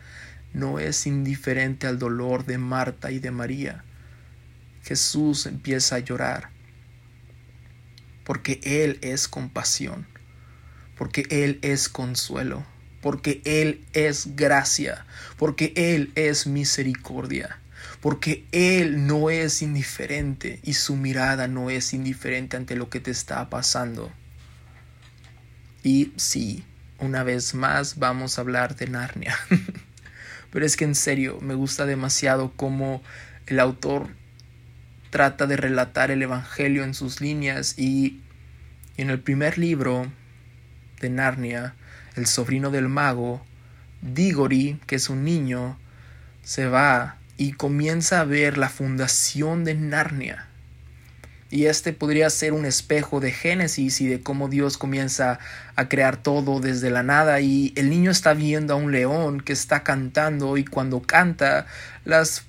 no 0.53 0.79
es 0.79 1.07
indiferente 1.07 1.87
al 1.87 1.99
dolor 1.99 2.45
de 2.45 2.57
Marta 2.57 3.11
y 3.11 3.19
de 3.19 3.31
María. 3.31 3.83
Jesús 4.83 5.45
empieza 5.45 5.95
a 5.95 5.99
llorar 5.99 6.49
porque 8.23 8.59
Él 8.63 8.97
es 9.01 9.27
compasión, 9.27 10.07
porque 10.97 11.25
Él 11.29 11.59
es 11.61 11.89
consuelo, 11.89 12.65
porque 13.01 13.41
Él 13.45 13.85
es 13.93 14.35
gracia, 14.35 15.05
porque 15.37 15.73
Él 15.75 16.11
es 16.15 16.47
misericordia, 16.47 17.59
porque 17.99 18.45
Él 18.51 19.05
no 19.07 19.29
es 19.29 19.61
indiferente 19.61 20.59
y 20.63 20.73
su 20.73 20.95
mirada 20.95 21.47
no 21.47 21.69
es 21.69 21.93
indiferente 21.93 22.57
ante 22.57 22.75
lo 22.75 22.89
que 22.89 22.99
te 22.99 23.11
está 23.11 23.49
pasando. 23.49 24.11
Y 25.83 26.13
sí, 26.15 26.63
una 26.99 27.23
vez 27.23 27.55
más 27.55 27.97
vamos 27.97 28.37
a 28.37 28.41
hablar 28.41 28.75
de 28.75 28.87
Narnia. 28.87 29.35
Pero 30.51 30.65
es 30.65 30.77
que 30.77 30.85
en 30.85 30.95
serio, 30.95 31.39
me 31.41 31.55
gusta 31.55 31.85
demasiado 31.85 32.51
cómo 32.55 33.01
el 33.47 33.59
autor 33.59 34.09
trata 35.09 35.47
de 35.47 35.57
relatar 35.57 36.11
el 36.11 36.21
Evangelio 36.21 36.83
en 36.83 36.93
sus 36.93 37.21
líneas 37.21 37.77
y 37.77 38.21
en 38.97 39.09
el 39.09 39.19
primer 39.19 39.57
libro 39.57 40.11
de 40.99 41.09
Narnia, 41.09 41.75
el 42.15 42.27
sobrino 42.27 42.69
del 42.69 42.87
mago, 42.87 43.45
Diggory, 44.01 44.79
que 44.87 44.95
es 44.95 45.09
un 45.09 45.23
niño, 45.23 45.77
se 46.43 46.67
va 46.67 47.17
y 47.37 47.53
comienza 47.53 48.21
a 48.21 48.25
ver 48.25 48.57
la 48.57 48.69
fundación 48.69 49.63
de 49.63 49.75
Narnia. 49.75 50.47
Y 51.51 51.65
este 51.65 51.91
podría 51.91 52.29
ser 52.29 52.53
un 52.53 52.65
espejo 52.65 53.19
de 53.19 53.31
Génesis 53.31 53.99
y 53.99 54.07
de 54.07 54.21
cómo 54.21 54.47
Dios 54.47 54.77
comienza 54.77 55.37
a 55.75 55.89
crear 55.89 56.15
todo 56.15 56.61
desde 56.61 56.89
la 56.89 57.03
nada. 57.03 57.41
Y 57.41 57.73
el 57.75 57.89
niño 57.89 58.09
está 58.09 58.33
viendo 58.33 58.73
a 58.73 58.77
un 58.77 58.93
león 58.93 59.41
que 59.41 59.51
está 59.51 59.83
cantando 59.83 60.55
y 60.55 60.63
cuando 60.63 61.01
canta 61.01 61.67
las, 62.05 62.45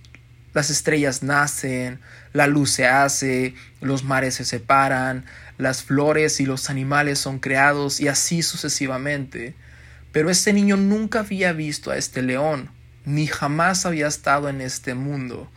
las 0.54 0.70
estrellas 0.70 1.24
nacen, 1.24 1.98
la 2.32 2.46
luz 2.46 2.70
se 2.70 2.86
hace, 2.86 3.56
los 3.80 4.04
mares 4.04 4.36
se 4.36 4.44
separan, 4.44 5.24
las 5.58 5.82
flores 5.82 6.38
y 6.38 6.46
los 6.46 6.70
animales 6.70 7.18
son 7.18 7.40
creados 7.40 8.00
y 8.00 8.06
así 8.06 8.42
sucesivamente. 8.42 9.56
Pero 10.12 10.30
este 10.30 10.52
niño 10.52 10.76
nunca 10.76 11.20
había 11.20 11.52
visto 11.52 11.90
a 11.90 11.96
este 11.96 12.22
león, 12.22 12.70
ni 13.04 13.26
jamás 13.26 13.84
había 13.84 14.06
estado 14.06 14.48
en 14.48 14.60
este 14.60 14.94
mundo. 14.94 15.50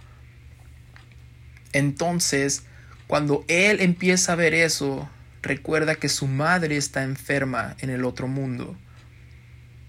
Entonces, 1.73 2.63
cuando 3.07 3.45
él 3.47 3.81
empieza 3.81 4.33
a 4.33 4.35
ver 4.35 4.53
eso, 4.53 5.09
recuerda 5.41 5.95
que 5.95 6.09
su 6.09 6.27
madre 6.27 6.77
está 6.77 7.03
enferma 7.03 7.75
en 7.79 7.89
el 7.89 8.05
otro 8.05 8.27
mundo 8.27 8.77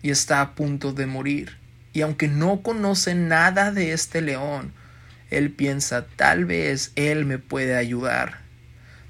y 0.02 0.10
está 0.10 0.40
a 0.40 0.54
punto 0.54 0.92
de 0.92 1.06
morir. 1.06 1.58
Y 1.92 2.02
aunque 2.02 2.28
no 2.28 2.62
conoce 2.62 3.14
nada 3.14 3.72
de 3.72 3.92
este 3.92 4.20
león, 4.20 4.72
él 5.30 5.50
piensa, 5.50 6.06
tal 6.06 6.44
vez 6.44 6.92
él 6.94 7.24
me 7.24 7.38
puede 7.38 7.74
ayudar. 7.76 8.46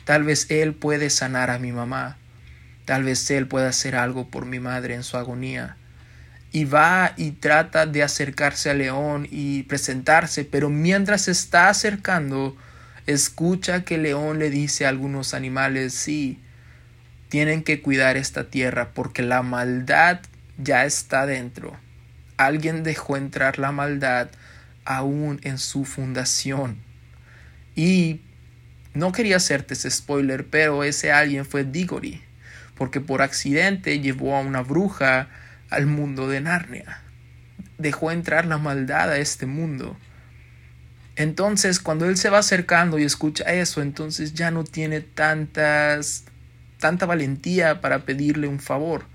Tal 0.06 0.22
vez 0.22 0.48
Él 0.52 0.72
puede 0.72 1.10
sanar 1.10 1.50
a 1.50 1.58
mi 1.58 1.72
mamá. 1.72 2.16
Tal 2.84 3.02
vez 3.02 3.28
Él 3.32 3.48
pueda 3.48 3.70
hacer 3.70 3.96
algo 3.96 4.30
por 4.30 4.46
mi 4.46 4.60
madre 4.60 4.94
en 4.94 5.02
su 5.02 5.16
agonía. 5.16 5.76
Y 6.52 6.64
va 6.64 7.12
y 7.16 7.32
trata 7.32 7.86
de 7.86 8.04
acercarse 8.04 8.70
al 8.70 8.78
león 8.78 9.26
y 9.28 9.64
presentarse, 9.64 10.44
pero 10.44 10.70
mientras 10.70 11.26
está 11.26 11.68
acercando, 11.68 12.56
escucha 13.06 13.84
que 13.84 13.98
león 13.98 14.38
le 14.38 14.50
dice 14.50 14.86
a 14.86 14.88
algunos 14.88 15.34
animales, 15.34 15.94
sí, 15.94 16.40
tienen 17.28 17.62
que 17.62 17.82
cuidar 17.82 18.16
esta 18.16 18.50
tierra 18.50 18.90
porque 18.94 19.22
la 19.22 19.42
maldad 19.42 20.20
ya 20.58 20.84
está 20.84 21.26
dentro. 21.26 21.76
Alguien 22.36 22.82
dejó 22.82 23.16
entrar 23.16 23.58
la 23.58 23.72
maldad 23.72 24.28
aún 24.84 25.40
en 25.42 25.58
su 25.58 25.84
fundación. 25.84 26.78
Y 27.74 28.20
no 28.94 29.12
quería 29.12 29.36
hacerte 29.36 29.74
ese 29.74 29.90
spoiler, 29.90 30.46
pero 30.46 30.84
ese 30.84 31.12
alguien 31.12 31.44
fue 31.44 31.64
Diggory, 31.64 32.22
porque 32.74 33.00
por 33.00 33.20
accidente 33.20 34.00
llevó 34.00 34.36
a 34.36 34.40
una 34.40 34.62
bruja 34.62 35.28
al 35.68 35.86
mundo 35.86 36.28
de 36.28 36.40
Narnia. 36.40 37.02
Dejó 37.76 38.10
entrar 38.10 38.46
la 38.46 38.56
maldad 38.56 39.10
a 39.10 39.18
este 39.18 39.44
mundo. 39.44 39.98
Entonces, 41.16 41.80
cuando 41.80 42.06
él 42.06 42.16
se 42.16 42.30
va 42.30 42.38
acercando 42.38 42.98
y 42.98 43.04
escucha 43.04 43.44
eso, 43.44 43.82
entonces 43.82 44.34
ya 44.34 44.50
no 44.50 44.64
tiene 44.64 45.00
tantas 45.00 46.24
tanta 46.78 47.06
valentía 47.06 47.80
para 47.80 48.04
pedirle 48.04 48.48
un 48.48 48.60
favor. 48.60 49.06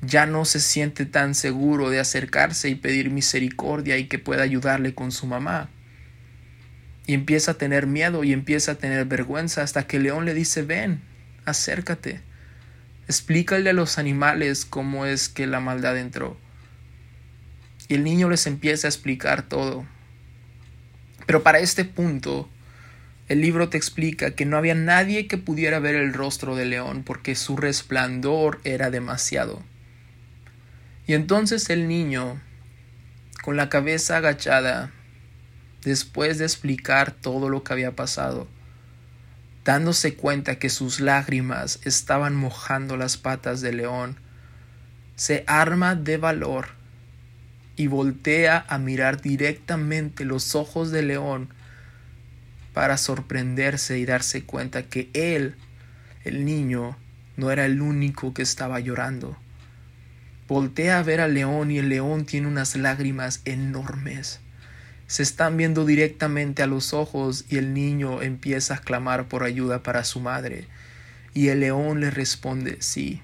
Ya 0.00 0.24
no 0.24 0.44
se 0.44 0.60
siente 0.60 1.04
tan 1.04 1.34
seguro 1.34 1.90
de 1.90 1.98
acercarse 1.98 2.68
y 2.68 2.76
pedir 2.76 3.10
misericordia 3.10 3.98
y 3.98 4.06
que 4.06 4.20
pueda 4.20 4.44
ayudarle 4.44 4.94
con 4.94 5.10
su 5.10 5.26
mamá 5.26 5.68
y 7.08 7.14
empieza 7.14 7.52
a 7.52 7.54
tener 7.54 7.86
miedo 7.86 8.22
y 8.22 8.34
empieza 8.34 8.72
a 8.72 8.74
tener 8.74 9.06
vergüenza 9.06 9.62
hasta 9.62 9.86
que 9.86 9.98
león 9.98 10.26
le 10.26 10.34
dice 10.34 10.60
ven, 10.60 11.00
acércate, 11.46 12.20
explícale 13.06 13.70
a 13.70 13.72
los 13.72 13.96
animales 13.96 14.66
cómo 14.66 15.06
es 15.06 15.30
que 15.30 15.46
la 15.46 15.58
maldad 15.58 15.96
entró. 15.96 16.36
Y 17.88 17.94
el 17.94 18.04
niño 18.04 18.28
les 18.28 18.46
empieza 18.46 18.88
a 18.88 18.90
explicar 18.90 19.40
todo. 19.40 19.86
Pero 21.28 21.42
para 21.42 21.58
este 21.58 21.84
punto, 21.84 22.48
el 23.28 23.42
libro 23.42 23.68
te 23.68 23.76
explica 23.76 24.30
que 24.30 24.46
no 24.46 24.56
había 24.56 24.74
nadie 24.74 25.26
que 25.26 25.36
pudiera 25.36 25.78
ver 25.78 25.94
el 25.94 26.14
rostro 26.14 26.56
del 26.56 26.70
león 26.70 27.02
porque 27.04 27.34
su 27.34 27.58
resplandor 27.58 28.62
era 28.64 28.88
demasiado. 28.88 29.62
Y 31.06 31.12
entonces 31.12 31.68
el 31.68 31.86
niño, 31.86 32.40
con 33.42 33.58
la 33.58 33.68
cabeza 33.68 34.16
agachada, 34.16 34.90
después 35.82 36.38
de 36.38 36.46
explicar 36.46 37.10
todo 37.10 37.50
lo 37.50 37.62
que 37.62 37.74
había 37.74 37.94
pasado, 37.94 38.48
dándose 39.66 40.14
cuenta 40.14 40.58
que 40.58 40.70
sus 40.70 40.98
lágrimas 40.98 41.78
estaban 41.84 42.34
mojando 42.36 42.96
las 42.96 43.18
patas 43.18 43.60
del 43.60 43.76
león, 43.76 44.16
se 45.14 45.44
arma 45.46 45.94
de 45.94 46.16
valor 46.16 46.77
y 47.78 47.86
voltea 47.86 48.66
a 48.68 48.76
mirar 48.76 49.22
directamente 49.22 50.26
los 50.26 50.54
ojos 50.54 50.90
del 50.90 51.08
león 51.08 51.48
para 52.74 52.98
sorprenderse 52.98 53.98
y 53.98 54.04
darse 54.04 54.44
cuenta 54.44 54.82
que 54.82 55.08
él, 55.14 55.54
el 56.24 56.44
niño, 56.44 56.98
no 57.38 57.50
era 57.50 57.64
el 57.64 57.80
único 57.80 58.34
que 58.34 58.42
estaba 58.42 58.80
llorando. 58.80 59.38
Voltea 60.46 60.98
a 60.98 61.02
ver 61.02 61.22
al 61.22 61.32
león 61.32 61.70
y 61.70 61.78
el 61.78 61.88
león 61.88 62.26
tiene 62.26 62.48
unas 62.48 62.76
lágrimas 62.76 63.40
enormes 63.46 64.40
se 65.08 65.22
están 65.22 65.56
viendo 65.56 65.86
directamente 65.86 66.62
a 66.62 66.66
los 66.66 66.92
ojos 66.92 67.46
y 67.48 67.56
el 67.56 67.72
niño 67.72 68.20
empieza 68.20 68.74
a 68.74 68.80
clamar 68.80 69.26
por 69.26 69.42
ayuda 69.42 69.82
para 69.82 70.04
su 70.04 70.20
madre. 70.20 70.68
Y 71.32 71.48
el 71.48 71.60
león 71.60 72.00
le 72.00 72.10
responde, 72.10 72.76
sí, 72.80 73.22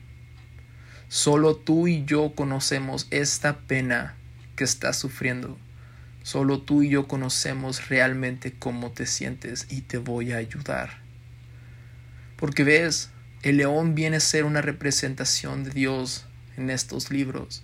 solo 1.08 1.56
tú 1.56 1.86
y 1.86 2.06
yo 2.06 2.32
conocemos 2.34 3.06
esta 3.10 3.58
pena 3.58 4.16
que 4.56 4.64
estás 4.64 4.96
sufriendo. 4.96 5.58
Solo 6.22 6.62
tú 6.62 6.82
y 6.82 6.88
yo 6.88 7.06
conocemos 7.06 7.88
realmente 7.88 8.54
cómo 8.58 8.92
te 8.92 9.06
sientes 9.06 9.66
y 9.68 9.82
te 9.82 9.98
voy 9.98 10.32
a 10.32 10.38
ayudar. 10.38 10.98
Porque 12.36 12.64
ves, 12.64 13.10
el 13.42 13.58
león 13.58 13.94
viene 13.94 14.16
a 14.16 14.20
ser 14.20 14.44
una 14.44 14.62
representación 14.62 15.64
de 15.64 15.70
Dios 15.70 16.26
en 16.56 16.70
estos 16.70 17.10
libros. 17.10 17.62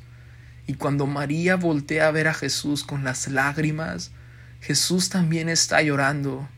Y 0.66 0.74
cuando 0.74 1.07
María 1.07 1.57
voltea 1.57 2.09
a 2.09 2.11
ver 2.11 2.29
a 2.29 2.35
Jesús 2.35 2.85
con 2.85 3.03
las 3.03 3.29
lágrimas, 3.29 4.12
Jesús 4.61 5.09
también 5.09 5.48
está 5.48 5.81
llorando. 5.83 6.48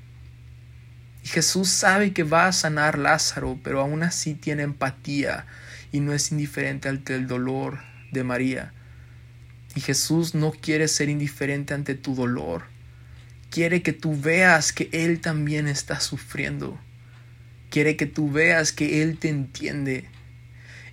Y 1.22 1.28
Jesús 1.28 1.68
sabe 1.68 2.12
que 2.12 2.24
va 2.24 2.48
a 2.48 2.52
sanar 2.52 2.98
Lázaro, 2.98 3.60
pero 3.62 3.80
aún 3.80 4.02
así 4.02 4.34
tiene 4.34 4.64
empatía 4.64 5.46
y 5.92 6.00
no 6.00 6.12
es 6.12 6.32
indiferente 6.32 6.88
ante 6.88 7.14
el 7.14 7.28
dolor 7.28 7.78
de 8.10 8.24
María. 8.24 8.72
Y 9.74 9.80
Jesús 9.80 10.34
no 10.34 10.52
quiere 10.52 10.88
ser 10.88 11.08
indiferente 11.08 11.74
ante 11.74 11.94
tu 11.94 12.14
dolor. 12.14 12.64
Quiere 13.50 13.82
que 13.82 13.92
tú 13.92 14.18
veas 14.18 14.72
que 14.72 14.88
Él 14.92 15.20
también 15.20 15.68
está 15.68 16.00
sufriendo. 16.00 16.78
Quiere 17.70 17.96
que 17.96 18.06
tú 18.06 18.30
veas 18.30 18.72
que 18.72 19.02
Él 19.02 19.18
te 19.18 19.28
entiende 19.28 20.08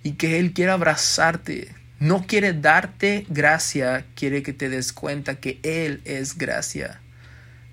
y 0.02 0.12
que 0.12 0.38
Él 0.38 0.52
quiere 0.52 0.72
abrazarte, 0.72 1.74
no 1.98 2.26
quiere 2.26 2.54
darte 2.54 3.26
gracia, 3.28 4.06
quiere 4.14 4.42
que 4.42 4.54
te 4.54 4.70
des 4.70 4.92
cuenta 4.92 5.40
que 5.40 5.58
Él 5.62 6.00
es 6.04 6.38
gracia. 6.38 7.00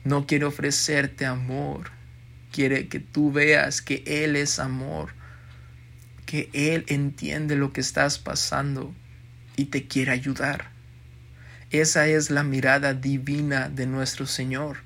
No 0.04 0.28
quiere 0.28 0.46
ofrecerte 0.46 1.26
amor, 1.26 1.92
quiere 2.52 2.88
que 2.90 3.00
tú 3.00 3.32
veas 3.32 3.82
que 3.82 4.04
Él 4.06 4.36
es 4.36 4.60
amor, 4.60 5.14
que 6.26 6.50
Él 6.52 6.84
entiende 6.88 7.56
lo 7.56 7.72
que 7.72 7.82
estás 7.82 8.20
pasando 8.20 8.94
y 9.56 9.66
te 9.66 9.88
quiere 9.88 10.12
ayudar. 10.12 10.77
Esa 11.72 12.08
es 12.08 12.30
la 12.30 12.44
mirada 12.44 12.94
divina 12.94 13.68
de 13.68 13.86
nuestro 13.88 14.26
Señor. 14.26 14.78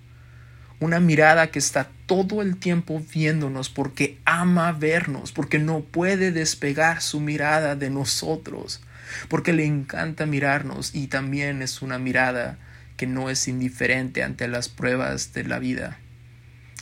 Una 0.79 0.99
mirada 0.99 1.51
que 1.51 1.59
está 1.59 1.89
todo 2.07 2.41
el 2.41 2.57
tiempo 2.57 2.99
viéndonos 3.13 3.69
porque 3.69 4.17
ama 4.25 4.71
vernos, 4.71 5.31
porque 5.31 5.59
no 5.59 5.81
puede 5.81 6.31
despegar 6.31 7.01
su 7.03 7.19
mirada 7.19 7.75
de 7.75 7.91
nosotros, 7.91 8.81
porque 9.29 9.53
le 9.53 9.65
encanta 9.65 10.25
mirarnos 10.25 10.95
y 10.95 11.05
también 11.05 11.61
es 11.61 11.83
una 11.83 11.99
mirada 11.99 12.57
que 12.97 13.05
no 13.05 13.29
es 13.29 13.47
indiferente 13.47 14.23
ante 14.23 14.47
las 14.47 14.67
pruebas 14.67 15.33
de 15.33 15.43
la 15.43 15.59
vida 15.59 16.00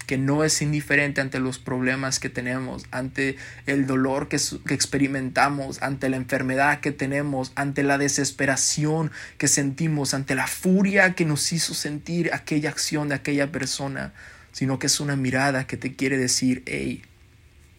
que 0.09 0.17
no 0.17 0.43
es 0.43 0.63
indiferente 0.63 1.21
ante 1.21 1.39
los 1.39 1.59
problemas 1.59 2.19
que 2.19 2.29
tenemos, 2.29 2.87
ante 2.89 3.35
el 3.67 3.85
dolor 3.85 4.27
que, 4.27 4.37
experimentamos, 4.73 5.83
ante 5.83 6.09
la 6.09 6.17
enfermedad 6.17 6.79
que 6.79 6.91
tenemos, 6.91 7.51
ante 7.53 7.83
la 7.83 7.99
desesperación 7.99 9.11
que 9.37 9.47
sentimos, 9.47 10.15
ante 10.15 10.33
la 10.33 10.47
furia 10.47 11.13
que 11.13 11.25
nos 11.25 11.53
hizo 11.53 11.75
sentir 11.75 12.33
aquella 12.33 12.71
acción 12.71 13.09
de 13.09 13.13
aquella 13.13 13.51
persona, 13.51 14.11
sino 14.51 14.79
que 14.79 14.87
es 14.87 14.99
una 14.99 15.15
mirada 15.15 15.67
que 15.67 15.77
te 15.77 15.95
quiere 15.95 16.17
decir, 16.17 16.63
hey, 16.65 17.03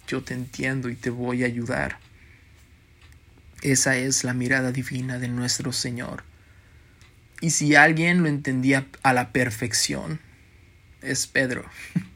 yo 0.07 0.23
te 0.23 0.35
entiendo 0.35 0.89
y 0.89 0.95
te 0.95 1.11
voy 1.11 1.43
a 1.43 1.47
ayudar. 1.47 1.99
Esa 3.61 3.97
es 3.97 4.23
la 4.23 4.35
mirada 4.35 4.71
divina 4.71 5.19
de 5.19 5.27
nuestro 5.27 5.73
Señor. 5.73 6.23
Y 7.41 7.51
si 7.51 7.75
alguien 7.75 8.23
lo 8.23 8.29
entendía 8.29 8.87
a 9.03 9.15
la 9.15 9.33
perfección, 9.33 10.21
es 11.03 11.27
Pedro. 11.27 11.65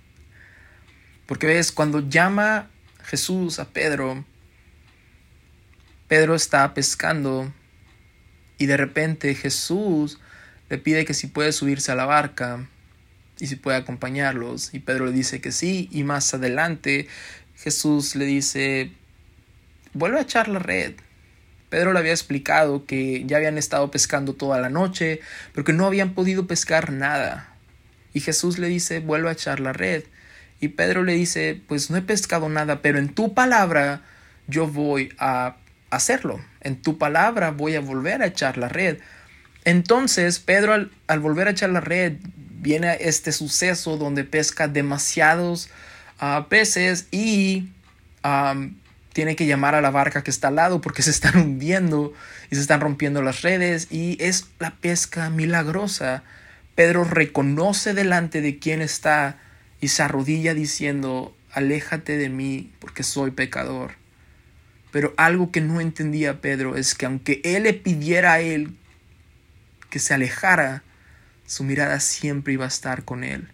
Porque 1.27 1.47
ves, 1.47 1.73
cuando 1.73 2.09
llama 2.09 2.71
Jesús 3.03 3.59
a 3.59 3.67
Pedro, 3.67 4.25
Pedro 6.09 6.35
está 6.35 6.75
pescando 6.75 7.53
y 8.59 8.67
de 8.67 8.77
repente 8.77 9.35
Jesús 9.35 10.21
le 10.69 10.79
pide 10.79 11.05
que 11.05 11.15
si 11.15 11.27
puede 11.27 11.53
subirse 11.53 11.93
a 11.93 11.95
la 11.95 12.07
barca 12.07 12.69
y 13.39 13.47
si 13.47 13.57
puede 13.57 13.79
acompañarlos. 13.79 14.73
Y 14.75 14.81
Pedro 14.81 15.07
le 15.07 15.13
dice 15.13 15.41
que 15.41 15.53
sí. 15.53 15.89
Y 15.91 16.05
más 16.05 16.33
adelante 16.35 17.09
Jesús 17.57 18.17
le 18.17 18.25
dice, 18.27 18.93
vuelve 19.93 20.19
a 20.19 20.23
echar 20.23 20.49
la 20.49 20.59
red. 20.59 20.95
Pedro 21.69 21.93
le 21.93 21.99
había 21.99 22.13
explicado 22.13 22.87
que 22.87 23.25
ya 23.27 23.39
habían 23.39 23.59
estado 23.59 23.91
pescando 23.91 24.35
toda 24.35 24.61
la 24.61 24.69
noche, 24.69 25.21
pero 25.53 25.65
que 25.65 25.73
no 25.73 25.87
habían 25.87 26.15
podido 26.15 26.47
pescar 26.47 26.93
nada. 26.93 27.57
Y 28.13 28.21
Jesús 28.21 28.59
le 28.59 28.69
dice, 28.69 29.01
vuelve 29.01 29.29
a 29.29 29.33
echar 29.33 29.59
la 29.59 29.73
red. 29.73 30.05
Y 30.65 30.69
Pedro 30.69 31.05
le 31.05 31.13
dice, 31.13 31.61
pues 31.69 31.91
no 31.91 31.99
he 31.99 32.01
pescado 32.01 32.49
nada, 32.49 32.81
pero 32.81 32.99
en 32.99 33.11
tu 33.11 33.35
palabra 33.35 34.01
yo 34.47 34.67
voy 34.67 35.13
a 35.19 35.57
hacerlo. 35.91 36.41
En 36.63 36.81
tu 36.81 36.97
palabra 36.97 37.51
voy 37.51 37.75
a 37.75 37.81
volver 37.81 38.23
a 38.23 38.27
echar 38.29 38.57
la 38.57 38.71
red. 38.71 38.97
Entonces 39.67 40.39
Pedro 40.39 40.73
al, 40.73 41.21
volver 41.21 41.49
a 41.49 41.51
echar 41.51 41.69
la 41.69 41.83
red 41.83 42.15
viene 42.63 42.97
este 42.99 43.31
suceso 43.31 43.99
donde 43.99 44.25
pesca 44.25 44.67
demasiados 44.67 45.69
ah, 46.19 46.47
peces 46.49 47.09
y 47.11 47.69
tiene 49.13 49.37
que 49.37 49.45
llamar 49.45 49.75
a 49.75 49.83
la 49.83 49.91
barca 49.91 50.25
que 50.25 50.31
está 50.31 50.49
al 50.49 50.55
lado 50.55 50.81
porque 50.81 51.03
se 51.03 51.11
están 51.11 51.37
hundiendo 51.37 52.15
y 52.51 52.55
se 52.55 52.63
están 52.63 52.81
rompiendo 52.81 53.21
las 53.21 53.43
redes 53.43 53.89
y 53.91 54.17
es 54.19 54.47
la 54.61 54.71
pesca 54.71 55.29
milagrosa. 55.29 56.23
Pedro 56.75 57.05
reconoce 57.05 57.93
delante 57.93 58.41
de 58.41 58.59
quien 58.59 58.81
está 58.81 59.37
y 59.85 59.89
se 59.89 60.03
arrodilla 60.03 60.55
diciendo, 60.55 61.37
aléjate 61.53 62.17
de 62.17 62.31
mí 62.31 62.73
porque 62.79 63.03
soy 63.03 63.33
pecador. 63.33 63.91
Pero 64.93 65.13
algo 65.19 65.53
que 65.53 65.61
no 65.61 65.79
entendía 65.79 66.41
Pedro 66.41 66.75
es 66.75 66.95
que 66.95 67.05
aunque 67.05 67.43
él 67.45 67.65
le 67.65 67.75
pidiera 67.75 68.33
a 68.33 68.41
él 68.41 68.75
que 69.91 69.99
se 69.99 70.15
alejara, 70.15 70.83
su 71.45 71.65
mirada 71.65 72.01
siempre 72.01 72.55
iba 72.55 72.65
a 72.65 72.69
estar 72.69 73.05
con 73.05 73.25
él. 73.25 73.51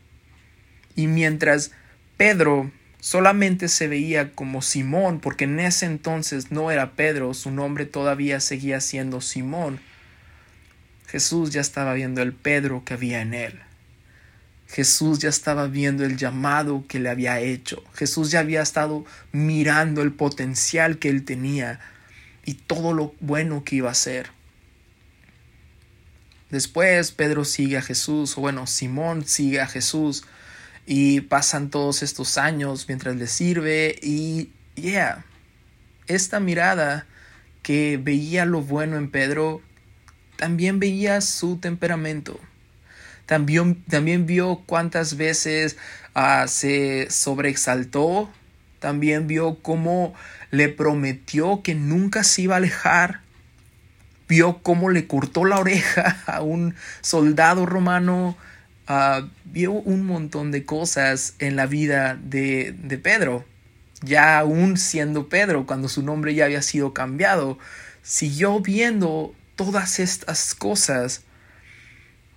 Y 0.95 1.09
mientras 1.09 1.73
Pedro 2.17 2.71
solamente 3.01 3.67
se 3.67 3.89
veía 3.89 4.31
como 4.31 4.63
Simón, 4.63 5.19
porque 5.19 5.47
en 5.47 5.59
ese 5.59 5.87
entonces 5.87 6.53
no 6.53 6.71
era 6.71 6.93
Pedro, 6.93 7.35
su 7.35 7.51
nombre 7.51 7.87
todavía 7.87 8.39
seguía 8.39 8.81
siendo 8.81 9.21
Simón, 9.21 9.81
Jesús 11.09 11.51
ya 11.51 11.61
estaba 11.61 11.93
viendo 11.95 12.23
el 12.23 12.35
Pedro 12.35 12.85
que 12.85 12.95
había 12.95 13.21
en 13.21 13.35
él. 13.35 13.61
Jesús 14.71 15.19
ya 15.19 15.29
estaba 15.29 15.67
viendo 15.67 16.05
el 16.05 16.17
llamado 16.17 16.85
que 16.87 17.01
le 17.01 17.09
había 17.09 17.41
hecho. 17.41 17.83
Jesús 17.93 18.31
ya 18.31 18.39
había 18.39 18.63
estado 18.63 19.05
mirando 19.33 20.01
el 20.01 20.13
potencial 20.13 20.99
que 20.99 21.09
él 21.09 21.25
tenía 21.25 21.81
y 22.45 22.55
todo 22.55 22.93
lo 22.93 23.13
bueno 23.19 23.65
que 23.65 23.77
iba 23.77 23.89
a 23.89 23.93
hacer. 23.93 24.31
Después 26.51 27.11
Pedro 27.11 27.45
sigue 27.45 27.79
a 27.79 27.83
Jesús, 27.83 28.39
o 28.39 28.43
bueno, 28.43 28.69
Simón 28.69 29.27
sigue 29.27 29.61
a 29.61 29.67
Jesús 29.67 30.23
y 30.87 31.23
pasan 31.23 31.71
todos 31.71 32.05
estos 32.05 32.39
años 32.39 32.87
mientras 32.87 33.17
le 33.17 33.27
sirve 33.27 33.99
y, 34.01 34.51
yeah, 34.77 35.25
esta 36.07 36.39
mirada 36.39 37.07
que 37.63 37.99
veía 38.01 38.45
lo 38.45 38.63
bueno 38.63 38.97
en 38.97 39.11
Pedro, 39.11 39.63
también 40.37 40.79
veía 40.79 41.21
su 41.21 41.59
temperamento 41.59 42.41
también, 43.31 43.85
también 43.85 44.27
vio 44.27 44.65
cuántas 44.67 45.17
veces 45.17 45.77
ah, 46.17 46.47
se 46.49 47.09
sobreexaltó. 47.11 48.29
También 48.81 49.29
vio 49.29 49.63
cómo 49.63 50.15
le 50.51 50.69
prometió 50.69 51.63
que 51.63 51.77
nunca 51.77 52.25
se 52.25 52.43
iba 52.43 52.55
a 52.55 52.57
alejar. 52.57 53.21
Vio 54.27 54.65
cómo 54.65 54.91
le 54.91 55.07
cortó 55.07 55.45
la 55.45 55.61
oreja 55.61 56.21
a 56.27 56.43
un 56.43 56.75
soldado 57.03 57.67
romano. 57.67 58.37
Ah, 58.89 59.29
vio 59.45 59.75
un 59.75 60.05
montón 60.07 60.51
de 60.51 60.65
cosas 60.65 61.37
en 61.39 61.55
la 61.55 61.67
vida 61.67 62.19
de, 62.21 62.75
de 62.83 62.99
Pedro. 62.99 63.45
Ya 64.03 64.41
aún 64.41 64.77
siendo 64.77 65.29
Pedro, 65.29 65.67
cuando 65.67 65.89
su 65.89 66.03
nombre 66.03 66.35
ya 66.35 66.47
había 66.47 66.63
sido 66.63 66.93
cambiado, 66.93 67.61
siguió 68.03 68.59
viendo 68.59 69.37
todas 69.55 70.01
estas 70.01 70.57
cosas 70.57 71.23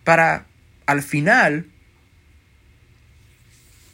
para 0.04 0.46
al 0.86 1.02
final, 1.02 1.68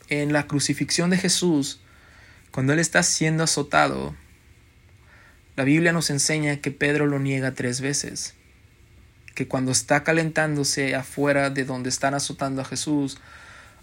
en 0.09 0.33
la 0.33 0.47
crucifixión 0.47 1.09
de 1.09 1.17
Jesús, 1.17 1.81
cuando 2.51 2.73
Él 2.73 2.79
está 2.79 3.03
siendo 3.03 3.43
azotado, 3.43 4.15
la 5.55 5.63
Biblia 5.63 5.91
nos 5.91 6.09
enseña 6.09 6.57
que 6.57 6.71
Pedro 6.71 7.05
lo 7.05 7.19
niega 7.19 7.53
tres 7.53 7.81
veces, 7.81 8.33
que 9.35 9.47
cuando 9.47 9.71
está 9.71 10.03
calentándose 10.03 10.95
afuera 10.95 11.49
de 11.49 11.65
donde 11.65 11.89
están 11.89 12.13
azotando 12.13 12.61
a 12.61 12.65
Jesús, 12.65 13.19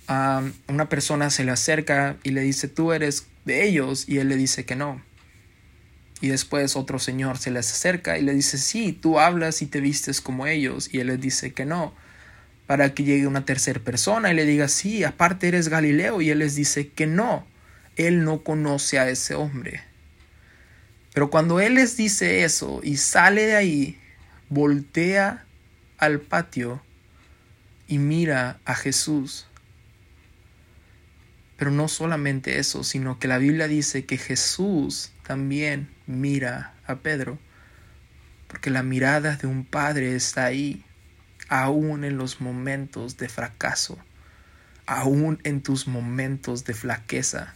una 0.08 0.88
persona 0.88 1.30
se 1.30 1.44
le 1.44 1.52
acerca 1.52 2.16
y 2.22 2.30
le 2.30 2.40
dice, 2.42 2.68
tú 2.68 2.92
eres 2.92 3.26
de 3.44 3.66
ellos, 3.66 4.08
y 4.08 4.18
él 4.18 4.28
le 4.28 4.36
dice 4.36 4.64
que 4.64 4.76
no. 4.76 5.02
Y 6.20 6.28
después 6.28 6.76
otro 6.76 6.98
señor 6.98 7.38
se 7.38 7.50
le 7.50 7.58
acerca 7.58 8.18
y 8.18 8.22
le 8.22 8.32
dice, 8.32 8.58
sí, 8.58 8.92
tú 8.92 9.20
hablas 9.20 9.62
y 9.62 9.66
te 9.66 9.80
vistes 9.80 10.20
como 10.20 10.46
ellos, 10.46 10.88
y 10.92 11.00
él 11.00 11.08
le 11.08 11.18
dice 11.18 11.52
que 11.52 11.66
no 11.66 11.94
para 12.66 12.94
que 12.94 13.04
llegue 13.04 13.26
una 13.26 13.44
tercera 13.44 13.80
persona 13.80 14.32
y 14.32 14.34
le 14.34 14.44
diga, 14.44 14.68
sí, 14.68 15.04
aparte 15.04 15.48
eres 15.48 15.68
Galileo, 15.68 16.20
y 16.20 16.30
él 16.30 16.40
les 16.40 16.56
dice 16.56 16.88
que 16.88 17.06
no, 17.06 17.46
él 17.96 18.24
no 18.24 18.42
conoce 18.42 18.98
a 18.98 19.08
ese 19.08 19.34
hombre. 19.34 19.82
Pero 21.14 21.30
cuando 21.30 21.60
él 21.60 21.74
les 21.74 21.96
dice 21.96 22.44
eso 22.44 22.80
y 22.82 22.98
sale 22.98 23.46
de 23.46 23.56
ahí, 23.56 23.98
voltea 24.48 25.44
al 25.96 26.20
patio 26.20 26.82
y 27.88 27.98
mira 27.98 28.58
a 28.64 28.74
Jesús. 28.74 29.46
Pero 31.56 31.70
no 31.70 31.88
solamente 31.88 32.58
eso, 32.58 32.84
sino 32.84 33.18
que 33.18 33.28
la 33.28 33.38
Biblia 33.38 33.66
dice 33.66 34.04
que 34.04 34.18
Jesús 34.18 35.12
también 35.22 35.88
mira 36.06 36.74
a 36.86 36.96
Pedro, 36.96 37.38
porque 38.46 38.70
la 38.70 38.82
mirada 38.82 39.36
de 39.36 39.46
un 39.46 39.64
padre 39.64 40.14
está 40.14 40.44
ahí 40.44 40.84
aún 41.48 42.04
en 42.04 42.16
los 42.16 42.40
momentos 42.40 43.16
de 43.16 43.28
fracaso, 43.28 43.98
aún 44.86 45.40
en 45.44 45.62
tus 45.62 45.86
momentos 45.86 46.64
de 46.64 46.74
flaqueza, 46.74 47.54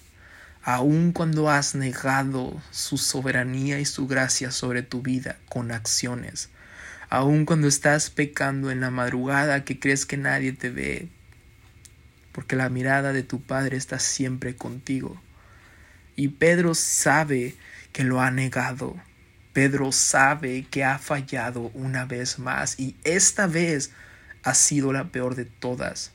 aún 0.62 1.12
cuando 1.12 1.50
has 1.50 1.74
negado 1.74 2.60
su 2.70 2.98
soberanía 2.98 3.80
y 3.80 3.84
su 3.84 4.06
gracia 4.06 4.50
sobre 4.50 4.82
tu 4.82 5.02
vida 5.02 5.38
con 5.48 5.72
acciones, 5.72 6.50
aún 7.08 7.44
cuando 7.44 7.68
estás 7.68 8.10
pecando 8.10 8.70
en 8.70 8.80
la 8.80 8.90
madrugada 8.90 9.64
que 9.64 9.78
crees 9.78 10.06
que 10.06 10.16
nadie 10.16 10.52
te 10.52 10.70
ve, 10.70 11.08
porque 12.32 12.56
la 12.56 12.68
mirada 12.68 13.12
de 13.12 13.22
tu 13.22 13.42
Padre 13.42 13.76
está 13.76 13.98
siempre 13.98 14.54
contigo. 14.54 15.20
Y 16.14 16.28
Pedro 16.28 16.74
sabe 16.74 17.56
que 17.92 18.04
lo 18.04 18.20
ha 18.20 18.30
negado, 18.30 18.96
Pedro 19.52 19.90
sabe 19.92 20.66
que 20.70 20.84
ha 20.84 20.98
fallado 20.98 21.70
una 21.74 22.04
vez 22.04 22.38
más 22.38 22.78
y 22.78 22.96
esta 23.04 23.46
vez 23.46 23.90
ha 24.42 24.54
sido 24.54 24.92
la 24.92 25.08
peor 25.08 25.34
de 25.34 25.44
todas. 25.44 26.12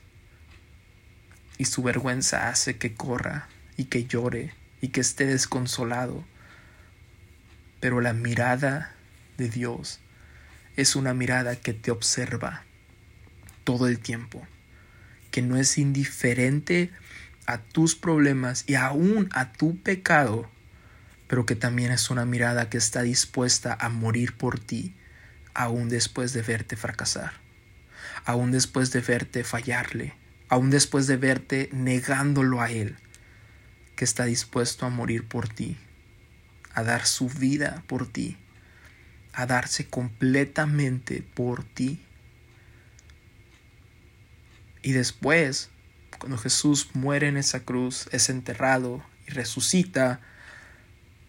Y 1.58 1.66
su 1.66 1.82
vergüenza 1.82 2.48
hace 2.48 2.76
que 2.76 2.94
corra 2.94 3.48
y 3.76 3.84
que 3.84 4.04
llore 4.06 4.54
y 4.80 4.88
que 4.88 5.00
esté 5.00 5.26
desconsolado. 5.26 6.24
Pero 7.80 8.00
la 8.00 8.12
mirada 8.12 8.94
de 9.36 9.48
Dios 9.48 10.00
es 10.76 10.96
una 10.96 11.14
mirada 11.14 11.56
que 11.56 11.72
te 11.72 11.90
observa 11.90 12.64
todo 13.64 13.88
el 13.88 13.98
tiempo, 13.98 14.46
que 15.30 15.42
no 15.42 15.56
es 15.56 15.78
indiferente 15.78 16.90
a 17.46 17.58
tus 17.58 17.94
problemas 17.94 18.64
y 18.66 18.74
aún 18.74 19.28
a 19.32 19.52
tu 19.52 19.80
pecado, 19.80 20.50
pero 21.28 21.46
que 21.46 21.56
también 21.56 21.92
es 21.92 22.10
una 22.10 22.24
mirada 22.24 22.68
que 22.68 22.78
está 22.78 23.02
dispuesta 23.02 23.76
a 23.80 23.88
morir 23.88 24.36
por 24.36 24.58
ti, 24.58 24.94
aún 25.54 25.88
después 25.88 26.32
de 26.32 26.42
verte 26.42 26.76
fracasar, 26.76 27.32
aún 28.24 28.52
después 28.52 28.92
de 28.92 29.00
verte 29.00 29.42
fallarle, 29.42 30.14
aún 30.48 30.70
después 30.70 31.06
de 31.06 31.16
verte 31.16 31.68
negándolo 31.72 32.60
a 32.60 32.70
Él, 32.70 32.96
que 33.96 34.04
está 34.04 34.24
dispuesto 34.26 34.86
a 34.86 34.90
morir 34.90 35.26
por 35.26 35.48
ti, 35.48 35.76
a 36.74 36.82
dar 36.82 37.06
su 37.06 37.28
vida 37.28 37.82
por 37.86 38.06
ti, 38.06 38.36
a 39.32 39.46
darse 39.46 39.88
completamente 39.88 41.22
por 41.22 41.64
ti. 41.64 42.02
Y 44.82 44.92
después, 44.92 45.70
cuando 46.18 46.38
Jesús 46.38 46.90
muere 46.94 47.28
en 47.28 47.36
esa 47.36 47.60
cruz, 47.60 48.08
es 48.12 48.28
enterrado 48.28 49.02
y 49.26 49.32
resucita, 49.32 50.20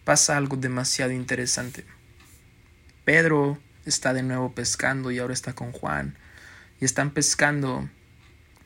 pasa 0.08 0.38
algo 0.38 0.56
demasiado 0.56 1.12
interesante. 1.12 1.84
Pedro 3.04 3.58
está 3.84 4.14
de 4.14 4.22
nuevo 4.22 4.54
pescando 4.54 5.10
y 5.10 5.18
ahora 5.18 5.34
está 5.34 5.52
con 5.52 5.70
Juan. 5.70 6.16
Y 6.80 6.86
están 6.86 7.10
pescando 7.10 7.90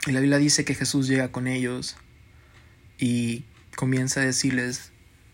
y 0.07 0.13
la 0.13 0.21
Biblia 0.21 0.39
dice 0.39 0.65
que 0.65 0.77
Jesús 0.77 1.09
llega 1.09 1.33
con 1.33 1.49
ellos 1.49 1.97
y 2.97 3.45
comienza 3.75 4.21
a 4.21 4.25
decirles, 4.25 4.93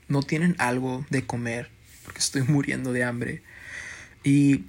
no 0.08 0.22
tienen 0.22 0.56
algo 0.56 1.04
de 1.10 1.26
comer 1.26 1.70
porque 2.04 2.20
estoy 2.20 2.40
muriendo 2.40 2.94
de 2.94 3.04
hambre. 3.04 3.42
Y 4.24 4.64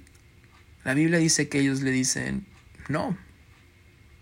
la 0.84 0.92
Biblia 0.92 1.20
dice 1.20 1.48
que 1.48 1.60
ellos 1.60 1.80
le 1.80 1.90
dicen, 1.90 2.44
no, 2.90 3.16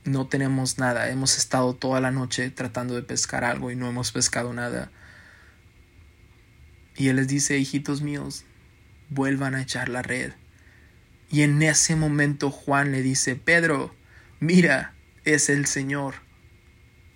no 0.05 0.29
tenemos 0.29 0.79
nada, 0.79 1.11
hemos 1.11 1.37
estado 1.37 1.75
toda 1.75 2.01
la 2.01 2.13
noche 2.13 2.49
tratando 2.51 2.95
de 2.95 3.03
pescar 3.03 3.43
algo 3.43 3.73
y 3.73 3.75
no 3.75 3.89
hemos 3.89 4.13
pescado 4.13 4.53
nada. 4.53 4.93
Y 6.99 7.09
él 7.09 7.17
les 7.17 7.29
dice, 7.29 7.57
hijitos 7.57 8.03
míos, 8.03 8.45
vuelvan 9.09 9.55
a 9.55 9.63
echar 9.63 9.89
la 9.89 10.03
red. 10.03 10.33
Y 11.31 11.43
en 11.43 11.63
ese 11.63 11.95
momento 11.95 12.51
Juan 12.51 12.91
le 12.91 13.03
dice, 13.03 13.37
Pedro, 13.37 13.95
mira, 14.41 14.95
es 15.25 15.49
el 15.49 15.67
Señor. 15.67 16.17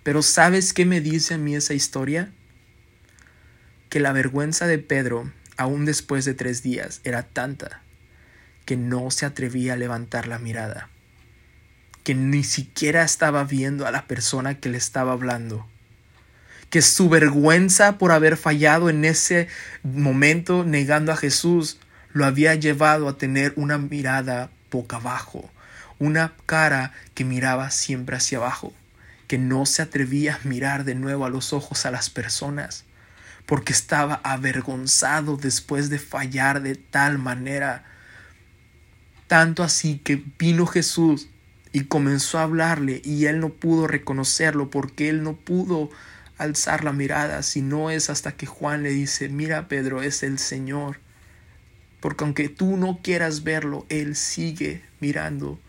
Pero 0.03 0.21
¿sabes 0.21 0.73
qué 0.73 0.85
me 0.85 1.01
dice 1.01 1.33
a 1.33 1.37
mí 1.37 1.55
esa 1.55 1.73
historia? 1.73 2.31
Que 3.89 3.99
la 3.99 4.13
vergüenza 4.13 4.67
de 4.67 4.79
Pedro, 4.79 5.31
aún 5.57 5.85
después 5.85 6.23
de 6.25 6.33
tres 6.33 6.63
días, 6.63 7.01
era 7.03 7.23
tanta 7.23 7.81
que 8.65 8.77
no 8.77 9.11
se 9.11 9.25
atrevía 9.25 9.73
a 9.73 9.77
levantar 9.77 10.27
la 10.27 10.39
mirada, 10.39 10.89
que 12.03 12.15
ni 12.15 12.43
siquiera 12.43 13.03
estaba 13.03 13.43
viendo 13.43 13.85
a 13.85 13.91
la 13.91 14.07
persona 14.07 14.59
que 14.59 14.69
le 14.69 14.77
estaba 14.77 15.11
hablando, 15.11 15.67
que 16.73 16.81
su 16.81 17.07
vergüenza 17.07 17.99
por 17.99 18.11
haber 18.11 18.35
fallado 18.35 18.89
en 18.89 19.05
ese 19.05 19.47
momento 19.83 20.63
negando 20.63 21.11
a 21.11 21.15
Jesús 21.15 21.77
lo 22.13 22.25
había 22.25 22.55
llevado 22.55 23.07
a 23.07 23.15
tener 23.19 23.53
una 23.57 23.77
mirada 23.77 24.49
boca 24.71 24.95
abajo, 24.95 25.51
una 25.99 26.33
cara 26.47 26.91
que 27.13 27.25
miraba 27.25 27.69
siempre 27.69 28.15
hacia 28.15 28.39
abajo, 28.39 28.73
que 29.27 29.37
no 29.37 29.67
se 29.67 29.83
atrevía 29.83 30.33
a 30.33 30.47
mirar 30.47 30.83
de 30.83 30.95
nuevo 30.95 31.25
a 31.25 31.29
los 31.29 31.53
ojos 31.53 31.85
a 31.85 31.91
las 31.91 32.09
personas, 32.09 32.85
porque 33.45 33.71
estaba 33.71 34.19
avergonzado 34.23 35.37
después 35.37 35.91
de 35.91 35.99
fallar 35.99 36.63
de 36.63 36.73
tal 36.73 37.19
manera. 37.19 37.83
Tanto 39.27 39.61
así 39.61 39.99
que 39.99 40.23
vino 40.39 40.65
Jesús 40.65 41.27
y 41.71 41.83
comenzó 41.83 42.39
a 42.39 42.43
hablarle 42.43 42.99
y 43.05 43.27
él 43.27 43.39
no 43.41 43.49
pudo 43.49 43.85
reconocerlo 43.85 44.71
porque 44.71 45.09
él 45.09 45.21
no 45.21 45.33
pudo 45.35 45.91
alzar 46.37 46.83
la 46.83 46.93
mirada, 46.93 47.43
si 47.43 47.61
no 47.61 47.89
es 47.89 48.09
hasta 48.09 48.33
que 48.33 48.45
Juan 48.45 48.83
le 48.83 48.89
dice, 48.89 49.29
mira 49.29 49.67
Pedro, 49.67 50.01
es 50.01 50.23
el 50.23 50.39
Señor. 50.39 50.99
Porque 51.99 52.23
aunque 52.23 52.49
tú 52.49 52.77
no 52.77 52.99
quieras 53.01 53.43
verlo, 53.43 53.85
Él 53.89 54.15
sigue 54.15 54.83
mirando 54.99 55.59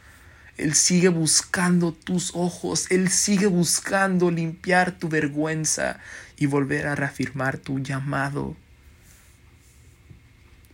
él 0.56 0.74
sigue 0.74 1.08
buscando 1.08 1.92
tus 1.92 2.30
ojos, 2.34 2.90
Él 2.90 3.08
sigue 3.08 3.46
buscando 3.46 4.30
limpiar 4.30 4.92
tu 4.92 5.08
vergüenza 5.08 5.98
y 6.36 6.46
volver 6.46 6.86
a 6.86 6.94
reafirmar 6.94 7.58
tu 7.58 7.80
llamado. 7.80 8.56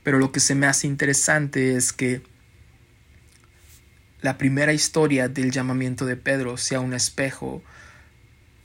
Pero 0.02 0.18
lo 0.18 0.32
que 0.32 0.40
se 0.40 0.54
me 0.54 0.66
hace 0.66 0.86
interesante 0.86 1.76
es 1.76 1.92
que 1.92 2.22
la 4.20 4.36
primera 4.36 4.74
historia 4.74 5.28
del 5.28 5.50
llamamiento 5.50 6.04
de 6.04 6.16
Pedro 6.16 6.58
sea 6.58 6.80
un 6.80 6.92
espejo 6.92 7.62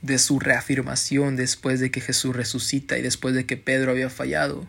de 0.02 0.18
su 0.18 0.38
reafirmación 0.38 1.36
después 1.36 1.80
de 1.80 1.90
que 1.90 2.00
Jesús 2.00 2.34
resucita 2.34 2.98
y 2.98 3.02
después 3.02 3.34
de 3.34 3.46
que 3.46 3.56
Pedro 3.56 3.90
había 3.90 4.10
fallado. 4.10 4.66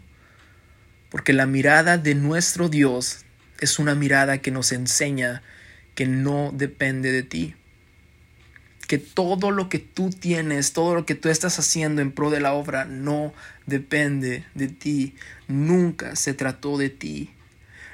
Porque 1.10 1.34
la 1.34 1.46
mirada 1.46 1.98
de 1.98 2.16
nuestro 2.16 2.70
Dios 2.70 3.26
es 3.60 3.80
una 3.80 3.96
mirada 3.96 4.40
que 4.40 4.52
nos 4.52 4.72
enseña 4.72 5.42
que 5.96 6.06
no 6.06 6.52
depende 6.54 7.12
de 7.12 7.24
ti. 7.24 7.56
Que 8.88 8.98
todo 8.98 9.52
lo 9.52 9.68
que 9.68 9.80
tú 9.80 10.10
tienes, 10.12 10.74
todo 10.74 10.96
lo 10.96 11.06
que 11.06 11.16
tú 11.16 11.30
estás 11.30 11.60
haciendo 11.60 12.02
en 12.02 12.12
pro 12.12 12.30
de 12.30 12.40
la 12.40 12.54
obra 12.54 12.86
no 12.86 13.34
depende 13.66 14.46
de 14.54 14.68
ti. 14.68 15.16
Nunca 15.48 16.16
se 16.16 16.34
trató 16.34 16.78
de 16.78 16.90
ti. 16.90 17.32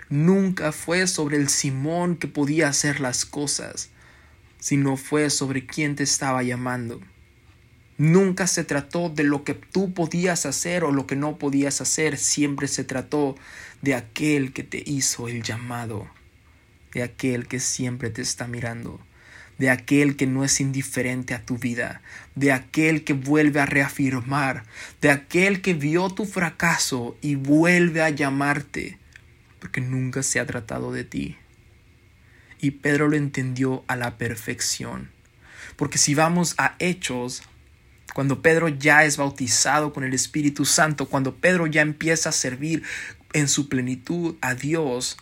Nunca 0.09 0.71
fue 0.71 1.07
sobre 1.07 1.37
el 1.37 1.49
Simón 1.49 2.15
que 2.15 2.27
podía 2.27 2.67
hacer 2.67 2.99
las 2.99 3.25
cosas, 3.25 3.89
sino 4.59 4.97
fue 4.97 5.29
sobre 5.29 5.65
quien 5.65 5.95
te 5.95 6.03
estaba 6.03 6.43
llamando. 6.43 7.01
Nunca 7.97 8.47
se 8.47 8.63
trató 8.63 9.09
de 9.09 9.23
lo 9.23 9.43
que 9.43 9.53
tú 9.53 9.93
podías 9.93 10.45
hacer 10.45 10.83
o 10.83 10.91
lo 10.91 11.05
que 11.07 11.15
no 11.15 11.37
podías 11.37 11.81
hacer, 11.81 12.17
siempre 12.17 12.67
se 12.67 12.83
trató 12.83 13.35
de 13.81 13.95
aquel 13.95 14.53
que 14.53 14.63
te 14.63 14.81
hizo 14.85 15.27
el 15.27 15.43
llamado 15.43 16.07
de 16.93 17.03
aquel 17.03 17.47
que 17.47 17.59
siempre 17.59 18.09
te 18.09 18.21
está 18.21 18.47
mirando, 18.47 18.99
de 19.57 19.69
aquel 19.69 20.15
que 20.15 20.27
no 20.27 20.43
es 20.43 20.61
indiferente 20.61 21.33
a 21.33 21.43
tu 21.43 21.57
vida, 21.57 22.01
de 22.35 22.51
aquel 22.51 23.03
que 23.03 23.13
vuelve 23.13 23.59
a 23.59 23.65
reafirmar, 23.65 24.63
de 25.01 25.09
aquel 25.09 25.61
que 25.61 25.73
vio 25.73 26.09
tu 26.09 26.25
fracaso 26.25 27.17
y 27.21 27.35
vuelve 27.35 28.01
a 28.01 28.09
llamarte, 28.09 28.99
porque 29.59 29.81
nunca 29.81 30.23
se 30.23 30.39
ha 30.39 30.45
tratado 30.45 30.91
de 30.91 31.03
ti. 31.03 31.37
Y 32.59 32.71
Pedro 32.71 33.07
lo 33.07 33.17
entendió 33.17 33.83
a 33.87 33.95
la 33.95 34.17
perfección, 34.17 35.09
porque 35.75 35.97
si 35.97 36.13
vamos 36.13 36.53
a 36.57 36.75
Hechos, 36.79 37.43
cuando 38.13 38.41
Pedro 38.41 38.67
ya 38.67 39.03
es 39.03 39.17
bautizado 39.17 39.93
con 39.93 40.03
el 40.03 40.13
Espíritu 40.13 40.65
Santo, 40.65 41.07
cuando 41.07 41.35
Pedro 41.35 41.67
ya 41.67 41.81
empieza 41.81 42.29
a 42.29 42.33
servir 42.33 42.83
en 43.33 43.47
su 43.47 43.69
plenitud 43.69 44.35
a 44.41 44.55
Dios, 44.55 45.17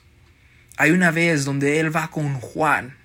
hay 0.77 0.91
una 0.91 1.11
vez 1.11 1.45
donde 1.45 1.79
él 1.79 1.95
va 1.95 2.09
con 2.09 2.33
Juan 2.35 2.95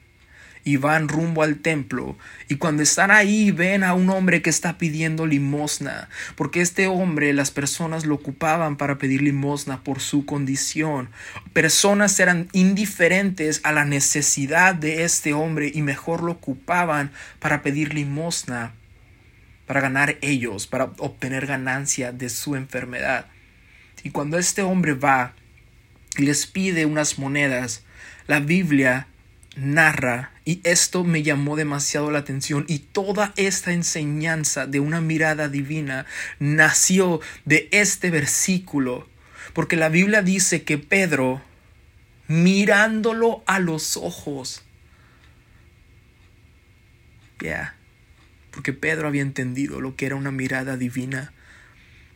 y 0.67 0.79
van 0.79 1.07
rumbo 1.07 1.45
al 1.45 1.59
templo 1.59 2.19
y 2.49 2.57
cuando 2.57 2.83
están 2.83 3.13
ahí 3.13 3.53
ven 3.53 3.85
a 3.85 3.95
un 3.95 4.11
hombre 4.11 4.43
que 4.43 4.51
está 4.51 4.79
pidiendo 4.79 5.25
limosna, 5.25 6.09
porque 6.35 6.61
este 6.61 6.89
hombre 6.89 7.33
las 7.33 7.53
personas 7.53 8.05
lo 8.05 8.17
ocupaban 8.17 8.77
para 8.77 8.99
pedir 8.99 9.23
limosna 9.23 9.85
por 9.85 10.01
su 10.01 10.27
condición. 10.27 11.09
Personas 11.53 12.19
eran 12.19 12.49
indiferentes 12.53 13.61
a 13.63 13.71
la 13.71 13.85
necesidad 13.85 14.75
de 14.75 15.05
este 15.05 15.35
hombre 15.35 15.71
y 15.73 15.83
mejor 15.83 16.25
lo 16.25 16.33
ocupaban 16.33 17.13
para 17.39 17.63
pedir 17.63 17.95
limosna, 17.95 18.75
para 19.67 19.81
ganar 19.81 20.19
ellos, 20.21 20.67
para 20.67 20.85
obtener 20.99 21.47
ganancia 21.47 22.13
de 22.13 22.29
su 22.29 22.57
enfermedad. 22.57 23.27
Y 24.03 24.11
cuando 24.11 24.39
este 24.39 24.63
hombre 24.63 24.95
va 24.95 25.35
y 26.17 26.23
les 26.23 26.47
pide 26.47 26.87
unas 26.87 27.19
monedas. 27.19 27.83
La 28.27 28.41
Biblia 28.41 29.09
narra, 29.57 30.33
y 30.45 30.61
esto 30.65 31.05
me 31.05 31.23
llamó 31.23 31.57
demasiado 31.57 32.11
la 32.11 32.19
atención, 32.19 32.65
y 32.69 32.81
toda 32.81 33.33
esta 33.37 33.73
enseñanza 33.73 34.67
de 34.67 34.81
una 34.81 35.01
mirada 35.01 35.49
divina 35.49 36.07
nació 36.39 37.21
de 37.45 37.69
este 37.71 38.11
versículo, 38.11 39.09
porque 39.53 39.77
la 39.77 39.89
Biblia 39.89 40.23
dice 40.23 40.63
que 40.63 40.79
Pedro, 40.79 41.43
mirándolo 42.29 43.43
a 43.47 43.59
los 43.59 43.97
ojos, 43.97 44.63
ya, 47.41 47.76
porque 48.57 48.73
Pedro 48.73 49.07
había 49.07 49.21
entendido 49.21 49.83
lo 49.83 49.97
que 49.97 50.07
era 50.07 50.17
una 50.17 50.31
mirada 50.31 50.79
divina, 50.79 51.35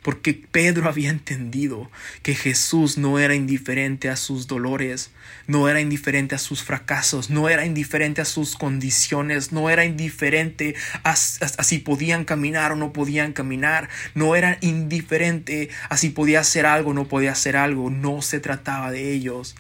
porque 0.01 0.33
Pedro 0.33 0.89
había 0.89 1.11
entendido 1.11 1.91
que 2.23 2.35
Jesús 2.35 2.97
no 2.97 3.19
era 3.19 3.35
indiferente 3.35 4.09
a 4.09 4.17
sus 4.17 4.47
dolores, 4.47 5.11
no 5.47 5.69
era 5.69 5.83
indiferente 5.83 6.35
a 6.35 6.39
sus 6.39 6.63
fracasos, 6.63 7.29
no 7.29 7.51
era 7.51 7.67
indiferente 7.67 8.23
a 8.23 8.25
sus 8.25 8.57
condiciones, 8.57 9.53
no 9.53 9.69
era 9.69 9.85
indiferente 9.85 10.77
a, 11.05 11.15
si 11.15 11.79
podían 11.79 12.25
caminar 12.25 12.73
o 12.73 12.77
no 12.77 12.95
podían 12.95 13.35
caminar, 13.35 13.91
no 14.15 14.35
era 14.35 14.57
indiferente 14.63 15.69
a 15.91 15.99
si 15.99 16.09
podía 16.09 16.41
hacer 16.41 16.65
algo 16.65 16.93
o 16.93 16.95
no 16.95 17.07
podía 17.07 17.33
hacer 17.33 17.59
algo, 17.59 17.91
no 17.91 18.23
se 18.23 18.41
trataba 18.41 18.91
de 18.91 19.13
ellos. 19.13 19.57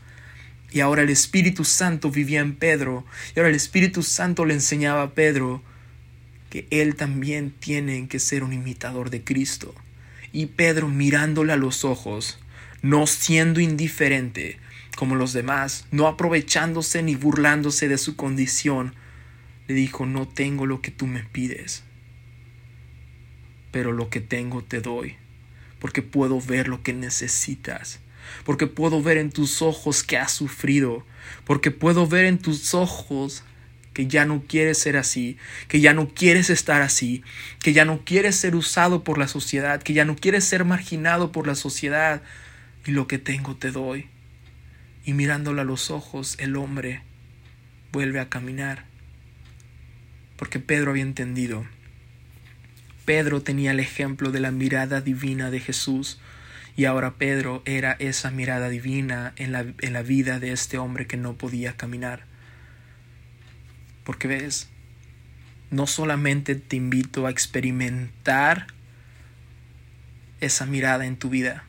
Y 0.72 0.80
ahora 0.80 1.02
el 1.02 1.10
Espíritu 1.10 1.66
Santo 1.66 2.10
vivía 2.10 2.40
en 2.40 2.56
Pedro. 2.56 3.04
Y 3.36 3.38
ahora 3.38 3.50
el 3.50 3.56
Espíritu 3.56 4.02
Santo 4.02 4.46
le 4.46 4.54
enseñaba 4.54 5.02
a 5.02 5.10
Pedro 5.10 5.62
que 6.50 6.66
él 6.70 6.96
también 6.96 7.52
tiene 7.52 8.06
que 8.08 8.18
ser 8.18 8.44
un 8.44 8.52
imitador 8.52 9.08
de 9.08 9.24
Cristo. 9.24 9.74
Y 10.32 10.46
Pedro 10.46 10.88
mirándole 10.88 11.52
a 11.52 11.56
los 11.56 11.84
ojos, 11.84 12.38
no 12.82 13.06
siendo 13.06 13.60
indiferente 13.60 14.58
como 14.96 15.14
los 15.14 15.32
demás, 15.32 15.86
no 15.90 16.06
aprovechándose 16.06 17.02
ni 17.02 17.14
burlándose 17.14 17.88
de 17.88 17.96
su 17.96 18.16
condición, 18.16 18.94
le 19.66 19.74
dijo, 19.74 20.04
no 20.04 20.28
tengo 20.28 20.66
lo 20.66 20.82
que 20.82 20.90
tú 20.90 21.06
me 21.06 21.22
pides, 21.22 21.84
pero 23.70 23.92
lo 23.92 24.10
que 24.10 24.20
tengo 24.20 24.62
te 24.62 24.80
doy, 24.80 25.16
porque 25.78 26.02
puedo 26.02 26.40
ver 26.40 26.68
lo 26.68 26.82
que 26.82 26.92
necesitas 26.92 28.00
porque 28.44 28.66
puedo 28.66 29.02
ver 29.02 29.18
en 29.18 29.30
tus 29.30 29.62
ojos 29.62 30.02
que 30.02 30.16
has 30.16 30.32
sufrido, 30.32 31.04
porque 31.44 31.70
puedo 31.70 32.06
ver 32.06 32.24
en 32.26 32.38
tus 32.38 32.74
ojos 32.74 33.44
que 33.92 34.06
ya 34.06 34.24
no 34.24 34.44
quieres 34.46 34.78
ser 34.78 34.96
así, 34.96 35.36
que 35.68 35.80
ya 35.80 35.94
no 35.94 36.08
quieres 36.08 36.50
estar 36.50 36.82
así, 36.82 37.22
que 37.60 37.72
ya 37.72 37.84
no 37.84 38.04
quieres 38.04 38.36
ser 38.36 38.54
usado 38.54 39.04
por 39.04 39.18
la 39.18 39.28
sociedad, 39.28 39.82
que 39.82 39.92
ya 39.92 40.04
no 40.04 40.16
quieres 40.16 40.44
ser 40.44 40.64
marginado 40.64 41.32
por 41.32 41.46
la 41.46 41.54
sociedad, 41.54 42.22
y 42.86 42.92
lo 42.92 43.06
que 43.06 43.18
tengo 43.18 43.56
te 43.56 43.70
doy. 43.70 44.08
Y 45.04 45.12
mirándole 45.12 45.62
a 45.62 45.64
los 45.64 45.90
ojos, 45.90 46.36
el 46.38 46.56
hombre 46.56 47.02
vuelve 47.92 48.20
a 48.20 48.28
caminar, 48.28 48.84
porque 50.36 50.60
Pedro 50.60 50.92
había 50.92 51.02
entendido. 51.02 51.66
Pedro 53.04 53.42
tenía 53.42 53.72
el 53.72 53.80
ejemplo 53.80 54.30
de 54.30 54.40
la 54.40 54.52
mirada 54.52 55.00
divina 55.00 55.50
de 55.50 55.60
Jesús, 55.60 56.20
y 56.76 56.84
ahora 56.84 57.14
Pedro 57.14 57.62
era 57.64 57.96
esa 57.98 58.30
mirada 58.30 58.68
divina 58.68 59.32
en 59.36 59.52
la, 59.52 59.66
en 59.80 59.92
la 59.92 60.02
vida 60.02 60.38
de 60.38 60.52
este 60.52 60.78
hombre 60.78 61.06
que 61.06 61.16
no 61.16 61.34
podía 61.34 61.76
caminar. 61.76 62.29
Porque 64.10 64.26
ves, 64.26 64.66
no 65.70 65.86
solamente 65.86 66.56
te 66.56 66.74
invito 66.74 67.28
a 67.28 67.30
experimentar 67.30 68.66
esa 70.40 70.66
mirada 70.66 71.06
en 71.06 71.16
tu 71.16 71.30
vida, 71.30 71.62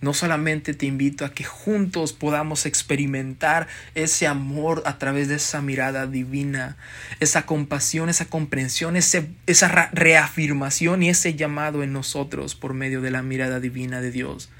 no 0.00 0.12
solamente 0.12 0.74
te 0.74 0.86
invito 0.86 1.24
a 1.24 1.32
que 1.32 1.44
juntos 1.44 2.12
podamos 2.12 2.66
experimentar 2.66 3.68
ese 3.94 4.26
amor 4.26 4.82
a 4.86 4.98
través 4.98 5.28
de 5.28 5.36
esa 5.36 5.62
mirada 5.62 6.08
divina, 6.08 6.76
esa 7.20 7.46
compasión, 7.46 8.08
esa 8.08 8.24
comprensión, 8.24 8.96
esa 8.96 9.90
reafirmación 9.92 11.04
y 11.04 11.10
ese 11.10 11.36
llamado 11.36 11.84
en 11.84 11.92
nosotros 11.92 12.56
por 12.56 12.74
medio 12.74 13.00
de 13.02 13.12
la 13.12 13.22
mirada 13.22 13.60
divina 13.60 14.00
de 14.00 14.10
Dios, 14.10 14.50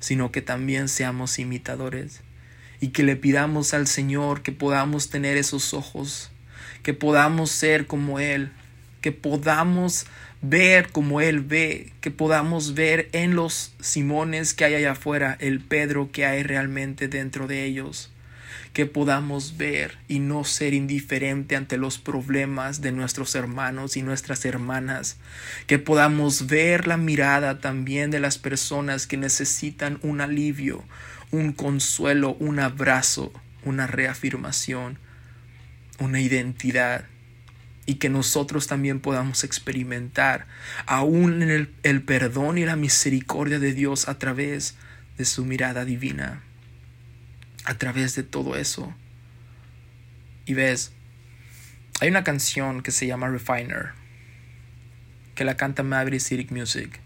sino 0.00 0.32
que 0.32 0.40
también 0.40 0.88
seamos 0.88 1.38
imitadores 1.38 2.22
y 2.84 2.88
que 2.88 3.02
le 3.02 3.16
pidamos 3.16 3.72
al 3.72 3.86
Señor 3.86 4.42
que 4.42 4.52
podamos 4.52 5.08
tener 5.08 5.38
esos 5.38 5.72
ojos, 5.72 6.30
que 6.82 6.92
podamos 6.92 7.50
ser 7.50 7.86
como 7.86 8.20
Él, 8.20 8.52
que 9.00 9.10
podamos 9.10 10.04
ver 10.42 10.90
como 10.90 11.22
Él 11.22 11.40
ve, 11.40 11.94
que 12.02 12.10
podamos 12.10 12.74
ver 12.74 13.08
en 13.12 13.36
los 13.36 13.72
Simones 13.80 14.52
que 14.52 14.66
hay 14.66 14.74
allá 14.74 14.92
afuera, 14.92 15.38
el 15.40 15.60
Pedro 15.60 16.10
que 16.12 16.26
hay 16.26 16.42
realmente 16.42 17.08
dentro 17.08 17.46
de 17.46 17.64
ellos, 17.64 18.12
que 18.74 18.84
podamos 18.84 19.56
ver 19.56 19.96
y 20.06 20.18
no 20.18 20.44
ser 20.44 20.74
indiferente 20.74 21.56
ante 21.56 21.78
los 21.78 21.96
problemas 21.96 22.82
de 22.82 22.92
nuestros 22.92 23.34
hermanos 23.34 23.96
y 23.96 24.02
nuestras 24.02 24.44
hermanas, 24.44 25.16
que 25.66 25.78
podamos 25.78 26.48
ver 26.48 26.86
la 26.86 26.98
mirada 26.98 27.60
también 27.60 28.10
de 28.10 28.20
las 28.20 28.36
personas 28.36 29.06
que 29.06 29.16
necesitan 29.16 29.98
un 30.02 30.20
alivio, 30.20 30.84
un 31.34 31.52
consuelo, 31.52 32.34
un 32.34 32.60
abrazo, 32.60 33.32
una 33.64 33.86
reafirmación, 33.86 34.98
una 35.98 36.20
identidad 36.20 37.06
y 37.86 37.96
que 37.96 38.08
nosotros 38.08 38.66
también 38.66 39.00
podamos 39.00 39.44
experimentar 39.44 40.46
aún 40.86 41.42
en 41.42 41.50
el, 41.50 41.74
el, 41.82 42.02
perdón 42.02 42.58
y 42.58 42.64
la 42.64 42.76
misericordia 42.76 43.58
de 43.58 43.74
Dios 43.74 44.08
a 44.08 44.18
través 44.18 44.76
de 45.18 45.24
su 45.24 45.44
mirada 45.44 45.84
divina, 45.84 46.42
a 47.64 47.74
través 47.74 48.14
de 48.14 48.22
todo 48.22 48.56
eso. 48.56 48.94
Y 50.46 50.54
ves, 50.54 50.92
hay 52.00 52.08
una 52.08 52.24
canción 52.24 52.82
que 52.82 52.90
se 52.90 53.06
llama 53.06 53.28
Refiner, 53.28 53.92
que 55.34 55.44
la 55.44 55.56
canta 55.56 55.82
Maverick 55.82 56.20
City 56.20 56.46
Music, 56.50 57.00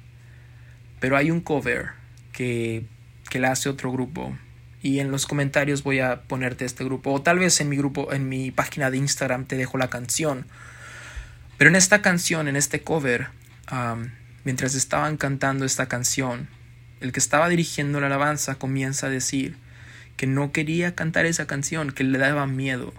pero 1.00 1.16
hay 1.16 1.30
un 1.30 1.40
cover 1.40 1.90
que, 2.32 2.84
que 3.28 3.38
la 3.38 3.52
hace 3.52 3.68
otro 3.68 3.92
grupo. 3.92 4.36
Y 4.82 5.00
en 5.00 5.10
los 5.10 5.26
comentarios 5.26 5.82
voy 5.82 6.00
a 6.00 6.22
ponerte 6.22 6.64
este 6.64 6.84
grupo. 6.84 7.12
O 7.12 7.22
tal 7.22 7.38
vez 7.38 7.60
en 7.60 7.68
mi 7.68 7.76
grupo 7.76 8.12
en 8.12 8.28
mi 8.28 8.50
página 8.50 8.90
de 8.90 8.98
Instagram 8.98 9.44
te 9.44 9.56
dejo 9.56 9.78
la 9.78 9.90
canción. 9.90 10.46
Pero 11.56 11.70
en 11.70 11.76
esta 11.76 12.02
canción 12.02 12.48
en 12.48 12.56
este 12.56 12.82
cover 12.82 13.28
mientras 14.44 14.74
estaban 14.74 15.18
cantando 15.18 15.66
esta 15.66 15.88
canción 15.88 16.48
el 17.00 17.12
que 17.12 17.20
estaba 17.20 17.48
dirigiendo 17.48 18.00
la 18.00 18.06
alabanza 18.06 18.56
comienza 18.56 19.06
a 19.06 19.10
decir 19.10 19.56
que 20.16 20.26
no 20.26 20.52
quería 20.52 20.94
cantar 20.94 21.26
esa 21.26 21.46
canción 21.46 21.92
que 21.92 22.04
le 22.04 22.18
daba 22.18 22.46
miedo 22.46 22.92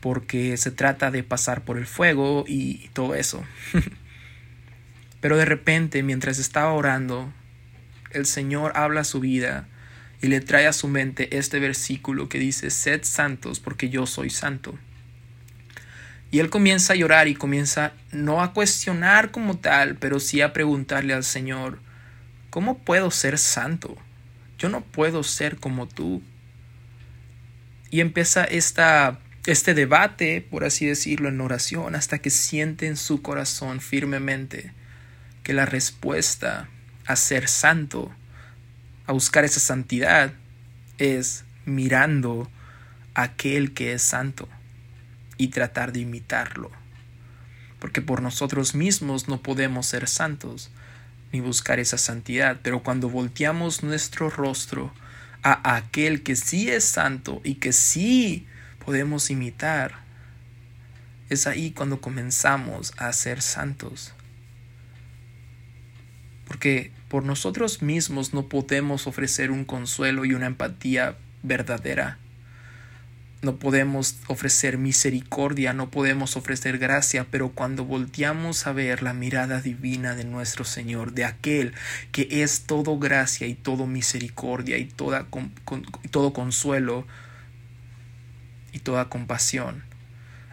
porque 0.00 0.56
se 0.56 0.70
trata 0.70 1.10
de 1.10 1.22
pasar 1.22 1.62
por 1.62 1.78
el 1.78 1.86
fuego 1.86 2.44
y 2.46 2.88
todo 2.92 3.14
eso. 3.14 3.44
Pero 5.20 5.36
de 5.36 5.44
repente 5.44 6.02
mientras 6.02 6.38
estaba 6.38 6.72
orando 6.72 7.32
el 8.10 8.26
Señor 8.26 8.72
habla 8.74 9.02
a 9.02 9.04
su 9.04 9.20
vida 9.20 9.68
y 10.22 10.28
le 10.28 10.40
trae 10.40 10.66
a 10.66 10.72
su 10.72 10.88
mente 10.88 11.36
este 11.36 11.58
versículo 11.58 12.28
que 12.28 12.38
dice, 12.38 12.70
sed 12.70 13.02
santos 13.04 13.60
porque 13.60 13.88
yo 13.88 14.06
soy 14.06 14.30
santo. 14.30 14.78
Y 16.30 16.38
él 16.38 16.50
comienza 16.50 16.92
a 16.92 16.96
llorar 16.96 17.26
y 17.26 17.34
comienza 17.34 17.92
no 18.12 18.42
a 18.42 18.52
cuestionar 18.52 19.30
como 19.30 19.58
tal, 19.58 19.96
pero 19.96 20.20
sí 20.20 20.40
a 20.42 20.52
preguntarle 20.52 21.14
al 21.14 21.24
Señor, 21.24 21.80
¿cómo 22.50 22.78
puedo 22.78 23.10
ser 23.10 23.38
santo? 23.38 23.96
Yo 24.58 24.68
no 24.68 24.82
puedo 24.82 25.22
ser 25.24 25.56
como 25.56 25.88
tú. 25.88 26.22
Y 27.90 28.00
empieza 28.00 28.44
esta, 28.44 29.18
este 29.46 29.74
debate, 29.74 30.46
por 30.48 30.64
así 30.64 30.86
decirlo, 30.86 31.28
en 31.28 31.40
oración, 31.40 31.96
hasta 31.96 32.18
que 32.18 32.30
siente 32.30 32.86
en 32.86 32.96
su 32.96 33.22
corazón 33.22 33.80
firmemente 33.80 34.72
que 35.42 35.52
la 35.52 35.66
respuesta 35.66 36.68
a 37.10 37.16
ser 37.16 37.48
santo 37.48 38.14
a 39.06 39.12
buscar 39.12 39.44
esa 39.44 39.58
santidad 39.58 40.32
es 40.98 41.44
mirando 41.64 42.48
a 43.14 43.22
aquel 43.22 43.74
que 43.74 43.92
es 43.92 44.02
santo 44.02 44.48
y 45.36 45.48
tratar 45.48 45.92
de 45.92 46.00
imitarlo. 46.00 46.70
Porque 47.80 48.02
por 48.02 48.22
nosotros 48.22 48.74
mismos 48.74 49.26
no 49.26 49.42
podemos 49.42 49.86
ser 49.86 50.06
santos 50.06 50.70
ni 51.32 51.40
buscar 51.40 51.80
esa 51.80 51.98
santidad, 51.98 52.58
pero 52.62 52.82
cuando 52.82 53.08
volteamos 53.08 53.82
nuestro 53.82 54.30
rostro 54.30 54.92
a 55.42 55.76
aquel 55.76 56.22
que 56.22 56.36
sí 56.36 56.70
es 56.70 56.84
santo 56.84 57.40
y 57.42 57.54
que 57.54 57.72
sí 57.72 58.46
podemos 58.84 59.30
imitar, 59.30 60.00
es 61.28 61.46
ahí 61.46 61.70
cuando 61.70 62.00
comenzamos 62.00 62.92
a 62.98 63.12
ser 63.12 63.42
santos. 63.42 64.12
Porque 66.50 66.90
por 67.06 67.24
nosotros 67.24 67.80
mismos 67.80 68.34
no 68.34 68.48
podemos 68.48 69.06
ofrecer 69.06 69.52
un 69.52 69.64
consuelo 69.64 70.24
y 70.24 70.34
una 70.34 70.46
empatía 70.46 71.14
verdadera. 71.44 72.18
No 73.40 73.54
podemos 73.60 74.16
ofrecer 74.26 74.76
misericordia, 74.76 75.72
no 75.74 75.92
podemos 75.92 76.36
ofrecer 76.36 76.78
gracia, 76.78 77.28
pero 77.30 77.50
cuando 77.50 77.84
volteamos 77.84 78.66
a 78.66 78.72
ver 78.72 79.04
la 79.04 79.14
mirada 79.14 79.60
divina 79.60 80.16
de 80.16 80.24
nuestro 80.24 80.64
Señor, 80.64 81.12
de 81.12 81.24
aquel 81.24 81.72
que 82.10 82.42
es 82.42 82.62
todo 82.62 82.98
gracia 82.98 83.46
y 83.46 83.54
todo 83.54 83.86
misericordia 83.86 84.76
y 84.76 84.86
toda, 84.86 85.28
todo 86.10 86.32
consuelo 86.32 87.06
y 88.72 88.80
toda 88.80 89.08
compasión, 89.08 89.84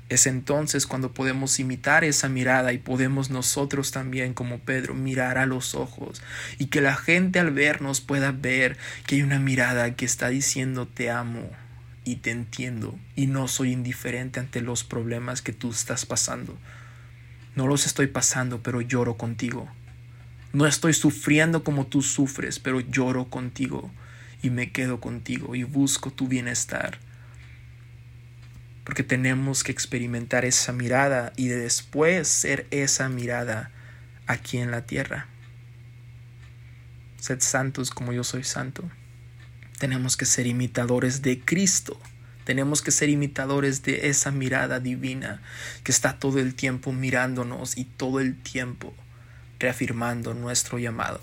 es 0.10 0.26
entonces 0.26 0.88
cuando 0.88 1.14
podemos 1.14 1.60
imitar 1.60 2.06
esa 2.06 2.30
mirada 2.30 2.72
y 2.72 2.78
podemos 2.78 3.30
nosotros 3.30 3.92
también 3.92 4.34
como 4.34 4.60
Pedro 4.60 4.94
mirar 4.94 5.38
a 5.38 5.46
los 5.46 5.76
ojos 5.76 6.22
y 6.58 6.68
que 6.68 6.80
la 6.80 6.96
gente 6.96 7.40
al 7.40 7.52
vernos 7.52 8.00
pueda 8.00 8.32
ver 8.32 8.78
que 9.06 9.16
hay 9.16 9.22
una 9.22 9.40
mirada 9.40 9.96
que 9.96 10.06
está 10.06 10.30
diciendo 10.30 10.88
te 10.88 11.10
amo 11.10 11.50
y 12.06 12.18
te 12.18 12.32
entiendo 12.32 12.98
y 13.18 13.28
no 13.28 13.50
soy 13.50 13.74
indiferente 13.74 14.40
ante 14.40 14.62
los 14.62 14.86
problemas 14.86 15.42
que 15.42 15.52
tú 15.52 15.72
estás 15.72 16.06
pasando. 16.06 16.58
No 17.56 17.68
los 17.68 17.86
estoy 17.86 18.08
pasando, 18.08 18.64
pero 18.64 18.80
lloro 18.80 19.18
contigo. 19.18 19.68
No 20.54 20.66
estoy 20.68 20.94
sufriendo 20.94 21.66
como 21.66 21.86
tú 21.86 22.02
sufres, 22.02 22.60
pero 22.60 22.80
lloro 22.80 23.30
contigo 23.30 23.92
y 24.42 24.52
me 24.52 24.72
quedo 24.72 25.02
contigo 25.02 25.54
y 25.54 25.64
busco 25.64 26.12
tu 26.12 26.30
bienestar 26.30 27.00
porque 28.88 29.04
tenemos 29.04 29.66
que 29.66 29.74
experimentar 29.74 30.46
esa 30.46 30.72
mirada 30.72 31.34
y 31.36 31.50
de 31.50 31.58
después 31.58 32.26
ser 32.30 32.68
esa 32.72 33.10
mirada 33.10 33.70
aquí 34.28 34.60
en 34.60 34.72
la 34.72 34.86
tierra. 34.86 35.28
Sed 37.20 37.42
santos 37.42 37.92
como 37.92 38.14
yo 38.14 38.24
soy 38.24 38.46
santo. 38.46 38.90
tenemos 39.78 40.16
que 40.16 40.24
ser 40.24 40.48
imitadores 40.48 41.22
de 41.22 41.42
Cristo. 41.42 42.00
Tenemos 42.46 42.82
que 42.82 42.92
ser 42.92 43.10
imitadores 43.10 43.84
de 43.84 44.08
esa 44.08 44.32
mirada 44.32 44.80
divina 44.80 45.42
que 45.84 45.92
está 45.92 46.18
todo 46.18 46.40
el 46.40 46.56
tiempo 46.56 46.94
mirándonos 46.94 47.78
y 47.78 47.84
todo 47.84 48.22
el 48.22 48.42
tiempo 48.42 48.96
reafirmando 49.60 50.34
nuestro 50.34 50.80
llamado. 50.80 51.20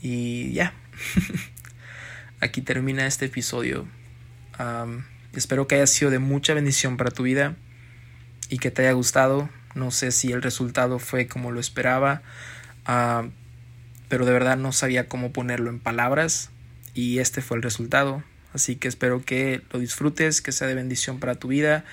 Y 0.00 0.50
ya, 0.54 0.72
aquí 2.40 2.62
termina 2.62 3.06
este 3.06 3.26
episodio. 3.26 3.86
espero 5.34 5.66
que 5.66 5.76
haya 5.76 5.86
sido 5.86 6.10
de 6.10 6.18
mucha 6.18 6.54
bendición 6.54 6.96
para 6.96 7.10
tu 7.10 7.22
vida 7.22 7.56
y 8.48 8.58
que 8.58 8.70
te 8.70 8.82
haya 8.82 8.92
gustado. 8.92 9.48
No 9.74 9.90
sé 9.90 10.10
si 10.10 10.32
el 10.32 10.42
resultado 10.42 10.98
fue 10.98 11.26
como 11.26 11.52
lo 11.52 11.60
esperaba, 11.60 12.22
pero 14.08 14.24
de 14.24 14.32
verdad 14.32 14.56
no 14.56 14.72
sabía 14.72 15.08
cómo 15.08 15.32
ponerlo 15.32 15.70
en 15.70 15.78
palabras 15.78 16.50
y 16.94 17.18
este 17.18 17.42
fue 17.42 17.56
el 17.56 17.62
resultado. 17.62 18.22
Así 18.52 18.76
que 18.76 18.88
espero 18.88 19.24
que 19.24 19.62
lo 19.70 19.78
disfrutes, 19.78 20.40
que 20.40 20.50
sea 20.50 20.66
de 20.66 20.74
bendición 20.74 21.20
para 21.20 21.36
tu 21.36 21.48
vida 21.48 21.84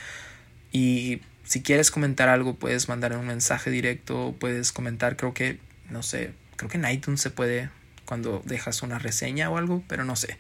y 0.71 1.21
si 1.43 1.61
quieres 1.61 1.91
comentar 1.91 2.27
algo 2.29 2.55
puedes 2.55 2.89
mandar 2.89 3.15
un 3.15 3.27
mensaje 3.27 3.69
directo, 3.69 4.35
puedes 4.39 4.71
comentar, 4.71 5.15
creo 5.15 5.33
que, 5.33 5.59
no 5.89 6.03
sé, 6.03 6.33
creo 6.57 6.69
que 6.69 6.77
en 6.77 6.89
iTunes 6.89 7.21
se 7.21 7.29
puede 7.29 7.69
cuando 8.07 8.41
dejas 8.45 8.81
una 8.81 8.97
reseña 8.97 9.49
o 9.49 9.57
algo, 9.57 9.83
pero 9.87 10.03
no 10.03 10.15
sé. 10.15 10.37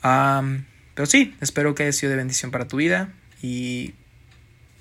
pero 0.00 1.06
sí, 1.06 1.34
espero 1.40 1.74
que 1.74 1.84
haya 1.84 1.92
sido 1.92 2.10
de 2.10 2.16
bendición 2.16 2.50
para 2.50 2.68
tu 2.68 2.76
vida 2.76 3.12
y 3.42 3.94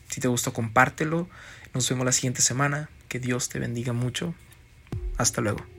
si 0.10 0.22
te 0.22 0.28
gustó 0.28 0.54
compártelo. 0.54 1.28
Nos 1.74 1.90
vemos 1.90 2.06
la 2.06 2.12
siguiente 2.12 2.42
semana. 2.42 2.90
Que 3.10 3.20
Dios 3.20 3.50
te 3.50 3.60
bendiga 3.60 3.94
mucho. 3.94 4.34
Hasta 5.18 5.42
luego. 5.42 5.75